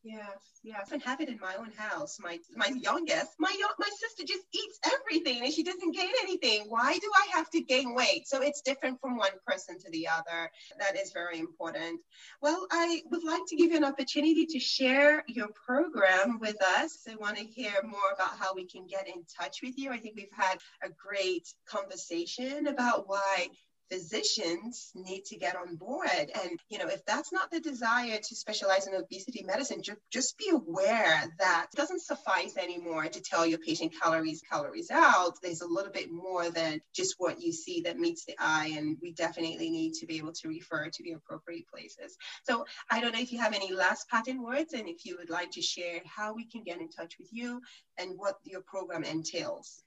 Yes, 0.07 0.61
yes, 0.63 0.93
and 0.93 1.03
have 1.03 1.23
it 1.23 1.31
in 1.31 1.39
my 1.41 1.55
own 1.57 1.73
house. 1.73 2.19
My 2.21 2.39
my 2.55 2.67
youngest, 2.67 3.31
my 3.39 3.51
my 3.79 3.89
sister 3.89 4.23
just 4.29 4.43
eats 4.53 4.79
everything 4.85 5.43
and 5.43 5.51
she 5.53 5.63
doesn't 5.63 5.97
gain 5.97 6.11
anything. 6.23 6.67
Why 6.69 6.99
do 6.99 7.11
I 7.17 7.39
have 7.39 7.49
to 7.51 7.63
gain 7.63 7.95
weight? 7.95 8.29
So 8.29 8.43
it's 8.43 8.61
different 8.61 9.01
from 9.01 9.17
one 9.17 9.33
person 9.47 9.79
to 9.79 9.91
the 9.91 10.07
other. 10.09 10.51
That 10.79 11.01
is 11.01 11.11
very 11.13 11.39
important. 11.39 12.03
Well, 12.43 12.67
I 12.71 13.01
would 13.11 13.25
like 13.25 13.47
to 13.49 13.57
give 13.57 13.71
you 13.71 13.79
an 13.79 13.85
opportunity 13.85 14.45
to 14.45 14.61
share 14.61 15.25
your 15.27 15.49
program 15.67 16.39
with 16.39 16.63
us. 16.63 16.99
I 17.11 17.17
want 17.17 17.39
to 17.39 17.45
hear 17.45 17.73
more 17.83 18.13
about 18.15 18.39
how 18.39 18.55
we 18.55 18.67
can 18.67 18.87
get 18.87 19.09
in 19.09 19.25
touch 19.41 19.61
with 19.63 19.79
you. 19.79 19.91
I 19.91 20.01
think 20.01 20.17
we've 20.17 20.37
had 20.37 20.59
a 20.83 20.91
great 20.91 21.49
conversation 21.67 22.67
about 22.67 23.09
why 23.09 23.49
physicians 23.91 24.91
need 24.95 25.25
to 25.27 25.37
get 25.37 25.57
on 25.57 25.77
board. 25.77 26.31
And, 26.43 26.59
you 26.69 26.79
know, 26.79 26.89
if 26.89 27.05
that's 27.05 27.33
not 27.33 27.51
the 27.51 27.61
desire 27.61 28.19
to 28.19 28.37
specialize 28.37 28.87
in 28.87 28.95
obesity 28.95 29.45
medicine, 29.45 29.83
ju- 29.83 29.97
just 30.13 30.37
be 30.39 30.51
aware 30.51 31.25
that 31.39 31.67
it 31.73 31.77
doesn't 31.77 32.03
suffice 32.03 32.57
anymore 32.57 33.07
to 33.07 33.21
tell 33.21 33.47
your 33.47 33.59
patient 33.59 33.93
calories, 34.01 34.43
calories 34.51 34.91
out. 34.91 35.35
There's 35.43 35.61
a 35.61 35.67
little 35.67 35.93
bit 35.93 36.11
more 36.11 36.51
than 36.51 36.81
just 36.95 37.15
what 37.19 37.41
you 37.41 37.53
see 37.53 37.83
that 37.83 37.99
meets 37.99 38.25
the 38.25 38.35
eye. 38.39 38.75
And 38.77 38.97
we 39.03 39.13
definitely 39.13 39.71
need 39.71 39.95
to 39.95 40.07
be 40.07 40.19
able 40.19 40.33
to 40.33 40.49
refer 40.49 40.89
to 40.89 41.03
the 41.03 41.13
appropriate 41.13 41.69
places. 41.69 42.17
So 42.45 42.65
I 42.91 43.01
don't 43.01 43.13
know 43.13 43.21
if 43.21 43.33
you 43.33 43.41
have 43.41 43.55
any 43.55 43.73
last 43.73 44.09
patent 44.09 44.43
words 44.43 44.73
and 44.73 44.89
if 44.89 45.05
you 45.05 45.17
would 45.19 45.31
like 45.31 45.53
to 45.53 45.63
share 45.63 46.01
how 46.05 46.35
we 46.35 46.47
can 46.47 46.63
get 46.63 46.81
in 46.81 46.89
touch 46.89 47.17
with 47.19 47.29
you 47.33 47.61
and 47.99 48.13
what 48.17 48.37
your 48.45 48.63
program 48.63 49.05
entails. 49.05 49.83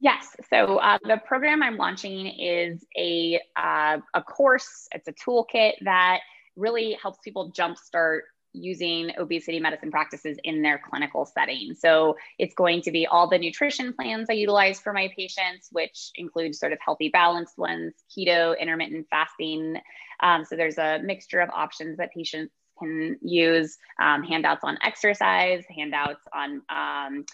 Yes. 0.00 0.36
So 0.50 0.76
uh, 0.76 0.98
the 1.02 1.16
program 1.26 1.62
I'm 1.62 1.76
launching 1.76 2.26
is 2.26 2.84
a 2.96 3.40
uh, 3.56 3.98
a 4.14 4.22
course. 4.22 4.88
It's 4.92 5.08
a 5.08 5.12
toolkit 5.12 5.72
that 5.82 6.20
really 6.54 6.98
helps 7.02 7.18
people 7.24 7.52
jumpstart 7.52 8.20
using 8.52 9.12
obesity 9.18 9.60
medicine 9.60 9.90
practices 9.90 10.38
in 10.44 10.62
their 10.62 10.78
clinical 10.78 11.26
setting. 11.26 11.74
So 11.74 12.16
it's 12.38 12.54
going 12.54 12.82
to 12.82 12.90
be 12.90 13.06
all 13.06 13.28
the 13.28 13.38
nutrition 13.38 13.92
plans 13.92 14.28
I 14.30 14.34
utilize 14.34 14.80
for 14.80 14.92
my 14.92 15.10
patients, 15.16 15.68
which 15.72 16.10
include 16.14 16.54
sort 16.54 16.72
of 16.72 16.78
healthy, 16.84 17.10
balanced 17.10 17.58
ones, 17.58 17.92
keto, 18.16 18.58
intermittent 18.58 19.06
fasting. 19.10 19.76
Um, 20.20 20.44
so 20.44 20.56
there's 20.56 20.78
a 20.78 21.00
mixture 21.02 21.40
of 21.40 21.50
options 21.50 21.98
that 21.98 22.12
patients 22.12 22.52
can 22.78 23.18
use, 23.22 23.76
um, 24.00 24.22
handouts 24.22 24.64
on 24.64 24.78
exercise, 24.82 25.64
handouts 25.74 26.22
on 26.34 26.62
um, 26.68 27.24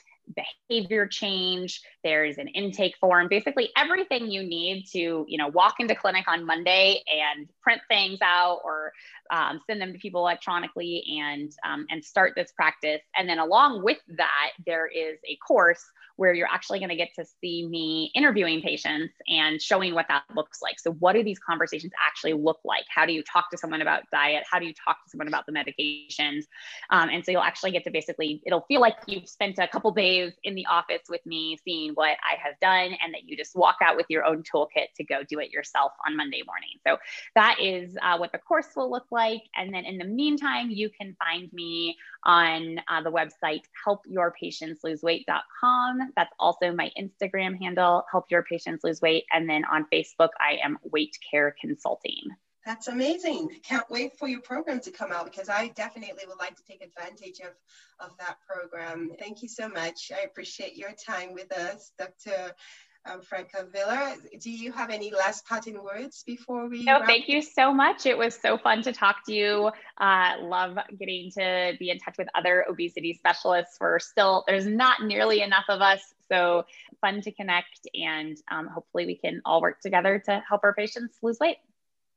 behavior 0.68 1.06
change. 1.06 1.80
There's 2.04 2.38
an 2.38 2.48
intake 2.48 2.94
form. 3.00 3.28
Basically 3.28 3.70
everything 3.76 4.30
you 4.30 4.42
need 4.42 4.86
to 4.92 5.24
you 5.28 5.38
know 5.38 5.48
walk 5.48 5.74
into 5.78 5.94
clinic 5.94 6.24
on 6.28 6.44
monday 6.44 7.02
and 7.10 7.48
print 7.62 7.80
things 7.88 8.18
out 8.22 8.60
or 8.64 8.92
um, 9.30 9.60
send 9.66 9.80
them 9.80 9.92
to 9.92 9.98
people 9.98 10.20
electronically 10.20 11.02
and 11.20 11.50
um, 11.64 11.86
and 11.90 12.04
start 12.04 12.34
this 12.36 12.52
practice. 12.52 13.00
And 13.16 13.28
then 13.28 13.38
along 13.38 13.82
with 13.82 13.98
that 14.16 14.50
there 14.66 14.86
is 14.86 15.18
a 15.26 15.36
course 15.46 15.82
where 16.22 16.32
you're 16.32 16.46
actually 16.46 16.78
going 16.78 16.88
to 16.88 16.94
get 16.94 17.12
to 17.16 17.24
see 17.40 17.66
me 17.66 18.12
interviewing 18.14 18.62
patients 18.62 19.12
and 19.26 19.61
showing 19.61 19.92
what 19.92 20.06
that 20.06 20.22
looks 20.37 20.62
like. 20.62 20.78
So 20.78 20.92
what 20.92 21.14
do 21.14 21.24
these 21.24 21.40
conversations 21.40 21.90
actually 22.00 22.35
look 22.35 22.61
like? 22.64 22.85
How 22.88 23.04
do 23.04 23.12
you 23.12 23.24
talk 23.24 23.50
to 23.50 23.58
someone 23.58 23.82
about 23.82 24.04
diet? 24.12 24.44
How 24.48 24.61
do 24.61 24.66
you 24.66 24.72
talk 24.72 25.02
to 25.02 25.11
someone 25.11 25.26
about 25.26 25.46
the 25.46 25.52
medications? 25.52 26.44
Um, 26.90 27.08
and 27.08 27.24
so 27.24 27.32
you'll 27.32 27.42
actually 27.42 27.72
get 27.72 27.82
to 27.82 27.90
basically 27.90 28.40
it'll 28.46 28.64
feel 28.68 28.80
like 28.80 28.98
you've 29.08 29.28
spent 29.28 29.58
a 29.58 29.66
couple 29.66 29.90
days 29.90 30.32
in 30.44 30.54
the 30.54 30.64
office 30.66 31.02
with 31.08 31.26
me 31.26 31.58
seeing 31.64 31.92
what 31.94 32.16
i 32.22 32.37
have 32.42 32.54
done 32.61 32.96
and 33.02 33.12
that 33.12 33.24
you 33.24 33.37
just 33.37 33.56
walk 33.56 33.76
out 33.82 33.96
with 33.96 34.06
your 34.08 34.24
own 34.24 34.42
toolkit 34.42 34.92
to 34.96 35.02
go 35.02 35.22
do 35.28 35.40
it 35.40 35.50
yourself 35.50 35.90
on 36.06 36.16
monday 36.16 36.42
morning. 36.46 36.78
So 36.87 36.98
that 37.35 37.56
is 37.61 37.96
uh, 38.00 38.16
what 38.18 38.30
the 38.32 38.38
course 38.38 38.68
will 38.76 38.90
look 38.90 39.06
like. 39.11 39.42
And 39.56 39.74
then 39.74 39.85
in 39.85 39.98
the 39.98 40.04
meantime, 40.04 40.70
you 40.70 40.90
can 40.90 41.16
find 41.22 41.52
me 41.52 41.96
on 42.24 42.80
uh, 42.88 43.02
the 43.02 43.11
website 43.11 43.64
helpyourpatientsloseweight.com. 43.87 46.12
That's 46.16 46.33
also 46.38 46.72
my 46.72 46.90
Instagram 46.98 47.59
handle, 47.59 48.05
Help 48.11 48.27
Your 48.31 48.42
Patients 48.42 48.85
Lose 48.85 49.01
Weight. 49.01 49.25
And 49.33 49.48
then 49.48 49.64
on 49.64 49.87
Facebook, 49.92 50.31
I 50.38 50.59
am 50.62 50.79
Weight 50.83 51.16
Care 51.31 51.55
Consulting. 51.61 52.29
That's 52.64 52.87
amazing. 52.87 53.48
Can't 53.64 53.90
wait 53.90 54.16
for 54.18 54.29
your 54.29 54.40
program 54.40 54.79
to 54.81 54.92
come 54.92 55.11
out 55.11 55.25
because 55.25 55.48
I 55.48 55.68
definitely 55.68 56.25
would 56.29 56.38
like 56.38 56.55
to 56.57 56.64
take 56.64 56.83
advantage 56.83 57.40
of, 57.40 57.55
of 57.98 58.16
that 58.18 58.37
program. 58.48 59.11
Thank 59.18 59.42
you 59.42 59.48
so 59.48 59.68
much. 59.68 60.12
I 60.16 60.22
appreciate 60.22 60.77
your 60.77 60.92
time 60.92 61.33
with 61.33 61.53
us, 61.53 61.90
Dr 61.98 62.55
um, 63.04 63.20
Francavilla. 63.20 64.16
Do 64.40 64.50
you 64.50 64.72
have 64.72 64.90
any 64.90 65.10
last 65.10 65.46
parting 65.46 65.82
words 65.82 66.22
before 66.26 66.68
we? 66.68 66.84
No, 66.84 67.04
thank 67.04 67.28
you 67.28 67.42
so 67.42 67.72
much. 67.72 68.06
It 68.06 68.16
was 68.16 68.38
so 68.40 68.58
fun 68.58 68.82
to 68.82 68.92
talk 68.92 69.26
to 69.26 69.32
you. 69.32 69.70
Uh, 69.98 70.34
love 70.42 70.76
getting 70.98 71.30
to 71.32 71.72
be 71.78 71.90
in 71.90 71.98
touch 71.98 72.16
with 72.18 72.28
other 72.34 72.64
obesity 72.68 73.14
specialists. 73.14 73.76
We're 73.80 73.98
still, 73.98 74.44
there's 74.46 74.66
not 74.66 75.02
nearly 75.02 75.42
enough 75.42 75.64
of 75.68 75.80
us. 75.80 76.00
So 76.30 76.64
fun 77.00 77.20
to 77.22 77.32
connect 77.32 77.86
and 77.94 78.38
um, 78.50 78.66
hopefully 78.66 79.04
we 79.06 79.16
can 79.16 79.42
all 79.44 79.60
work 79.60 79.80
together 79.80 80.22
to 80.26 80.42
help 80.48 80.62
our 80.64 80.72
patients 80.72 81.18
lose 81.22 81.38
weight. 81.38 81.58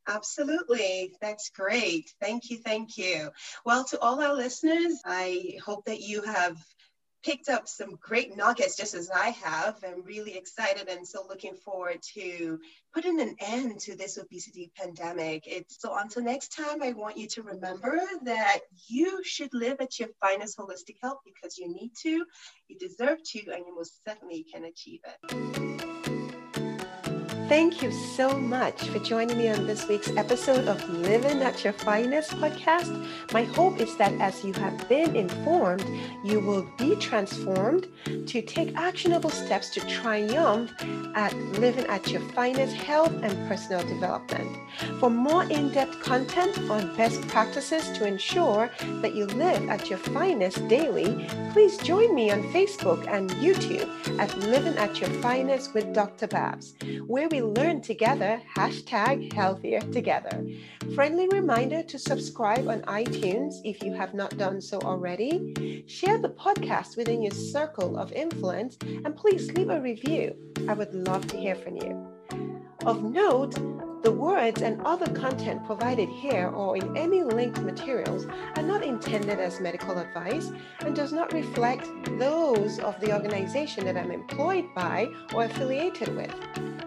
Absolutely. 0.08 1.14
That's 1.20 1.50
great. 1.50 2.14
Thank 2.22 2.52
you. 2.52 2.60
Thank 2.60 2.98
you. 2.98 3.32
Well, 3.66 3.86
to 3.86 4.00
all 4.00 4.22
our 4.22 4.36
listeners, 4.36 5.02
I 5.04 5.58
hope 5.66 5.86
that 5.86 6.00
you 6.00 6.22
have 6.22 6.64
picked 7.26 7.50
up 7.50 7.68
some 7.68 7.98
great 8.00 8.38
nuggets 8.38 8.78
just 8.78 8.94
as 8.94 9.10
I 9.10 9.30
have. 9.30 9.78
I'm 9.84 10.04
really 10.04 10.38
excited 10.38 10.88
and 10.88 11.08
so 11.08 11.26
looking 11.28 11.56
forward 11.56 11.98
to 12.14 12.60
putting 12.94 13.20
an 13.20 13.36
end 13.40 13.80
to 13.80 13.96
this 13.96 14.20
obesity 14.20 14.72
pandemic. 14.78 15.44
It's, 15.48 15.82
so 15.82 15.98
until 15.98 16.22
next 16.22 16.56
time, 16.56 16.84
I 16.84 16.92
want 16.92 17.18
you 17.18 17.28
to 17.30 17.42
remember 17.42 18.00
that 18.26 18.60
you 18.88 19.24
should 19.24 19.54
live 19.54 19.78
at 19.82 20.00
your 20.00 20.10
finest 20.22 20.58
holistic 20.58 20.98
health 21.02 21.20
because 21.26 21.58
you 21.58 21.68
need 21.68 21.92
to, 22.04 22.26
you 22.68 22.78
deserve 22.80 23.24
to, 23.24 23.40
and 23.52 23.66
you 23.66 23.76
most 23.76 24.04
certainly 24.08 24.46
can 24.54 24.66
achieve 24.66 25.00
it. 25.04 25.95
Thank 27.48 27.84
you 27.84 27.92
so 27.92 28.40
much 28.40 28.90
for 28.90 28.98
joining 28.98 29.38
me 29.38 29.50
on 29.50 29.68
this 29.68 29.88
week's 29.88 30.10
episode 30.18 30.68
of 30.68 30.90
Living 30.90 31.44
at 31.44 31.64
Your 31.64 31.74
Finest 31.74 32.32
podcast. 32.32 33.08
My 33.34 33.44
hope 33.44 33.80
is 33.80 33.96
that 33.98 34.14
as 34.20 34.44
you 34.44 34.52
have 34.54 34.90
been 34.90 35.16
informed, 35.16 35.86
you 36.24 36.40
will 36.40 36.68
be 36.80 36.96
transformed 36.96 37.88
to 38.06 38.42
take 38.42 38.76
actionable 38.76 39.30
steps 39.30 39.70
to 39.76 39.80
triumph 39.82 40.74
at 41.14 41.36
living 41.60 41.86
at 41.86 42.08
your 42.08 42.22
finest 42.30 42.76
health 42.76 43.14
and 43.22 43.48
personal 43.48 43.86
development. 43.88 44.58
For 45.00 45.12
more 45.12 45.44
in 45.44 45.72
depth 45.72 46.00
content 46.02 46.58
on 46.70 46.96
best 46.98 47.22
practices 47.28 47.88
to 47.98 48.08
ensure 48.08 48.72
that 49.02 49.14
you 49.14 49.28
live 49.28 49.70
at 49.70 49.88
your 49.90 50.00
finest 50.00 50.68
daily, 50.68 51.28
please 51.54 51.78
join 51.78 52.14
me 52.16 52.32
on 52.32 52.42
Facebook 52.52 53.08
and 53.08 53.30
YouTube 53.32 53.90
at 54.20 54.36
Living 54.40 54.78
at 54.78 55.00
Your 55.00 55.10
Finest 55.22 55.74
with 55.74 55.94
Dr. 55.94 56.28
Babs, 56.28 56.74
where 57.06 57.30
we 57.36 57.42
learn 57.42 57.82
together, 57.82 58.42
hashtag 58.56 59.34
healthier 59.34 59.82
together. 59.82 60.48
Friendly 60.94 61.28
reminder 61.28 61.84
to 61.84 62.00
subscribe 62.00 62.70
on 62.70 62.80
iTunes 62.84 63.56
if 63.66 63.84
you 63.84 63.94
have 63.94 64.14
not 64.14 64.38
done 64.38 64.62
so 64.62 64.80
already. 64.80 65.84
Share 65.86 66.18
the 66.18 66.30
podcast 66.30 66.96
within 66.96 67.22
your 67.22 67.34
circle 67.34 67.98
of 67.98 68.14
influence 68.14 68.78
and 68.82 69.18
please 69.18 69.52
leave 69.52 69.70
a 69.70 69.82
review. 69.82 70.34
I 70.70 70.76
would 70.76 70.94
love 70.94 71.28
to 71.28 71.38
hear 71.38 71.56
from 71.56 71.76
you. 71.76 72.08
Of 72.86 73.04
note, 73.04 73.58
the 74.06 74.12
words 74.12 74.62
and 74.62 74.80
other 74.86 75.12
content 75.14 75.66
provided 75.66 76.08
here 76.08 76.50
or 76.50 76.78
in 76.78 76.96
any 76.96 77.24
linked 77.24 77.60
materials 77.62 78.28
are 78.56 78.62
not 78.62 78.84
intended 78.84 79.40
as 79.40 79.60
medical 79.60 79.98
advice 79.98 80.52
and 80.82 80.96
does 80.96 81.12
not 81.12 81.34
reflect 81.34 81.90
those 82.20 82.78
of 82.78 83.00
the 83.02 83.12
organization 83.12 83.84
that 83.84 83.98
I'm 83.98 84.12
employed 84.12 84.66
by 84.76 85.08
or 85.34 85.46
affiliated 85.46 86.16
with, 86.16 86.32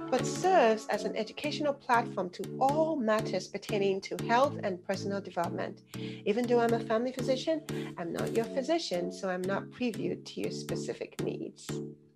but 0.08 0.24
serves 0.24 0.86
as 0.90 1.02
an 1.02 1.16
educational 1.16 1.72
platform 1.72 2.30
to 2.30 2.44
all 2.60 2.94
matters 2.94 3.48
pertaining 3.48 4.00
to 4.02 4.16
health 4.28 4.54
and 4.62 4.84
personal 4.86 5.20
development. 5.20 5.82
Even 6.24 6.46
though 6.46 6.60
I'm 6.60 6.74
a 6.74 6.78
family 6.78 7.10
physician, 7.10 7.62
I'm 7.98 8.12
not 8.12 8.36
your 8.36 8.44
physician, 8.44 9.10
so 9.10 9.28
I'm 9.28 9.42
not 9.42 9.64
previewed 9.70 10.24
to 10.24 10.40
your 10.40 10.52
specific 10.52 11.20
needs. 11.24 11.66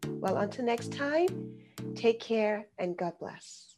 Well, 0.07 0.37
until 0.37 0.65
next 0.65 0.93
time, 0.93 1.57
take 1.97 2.21
care 2.21 2.69
and 2.79 2.97
God 2.97 3.15
bless. 3.19 3.72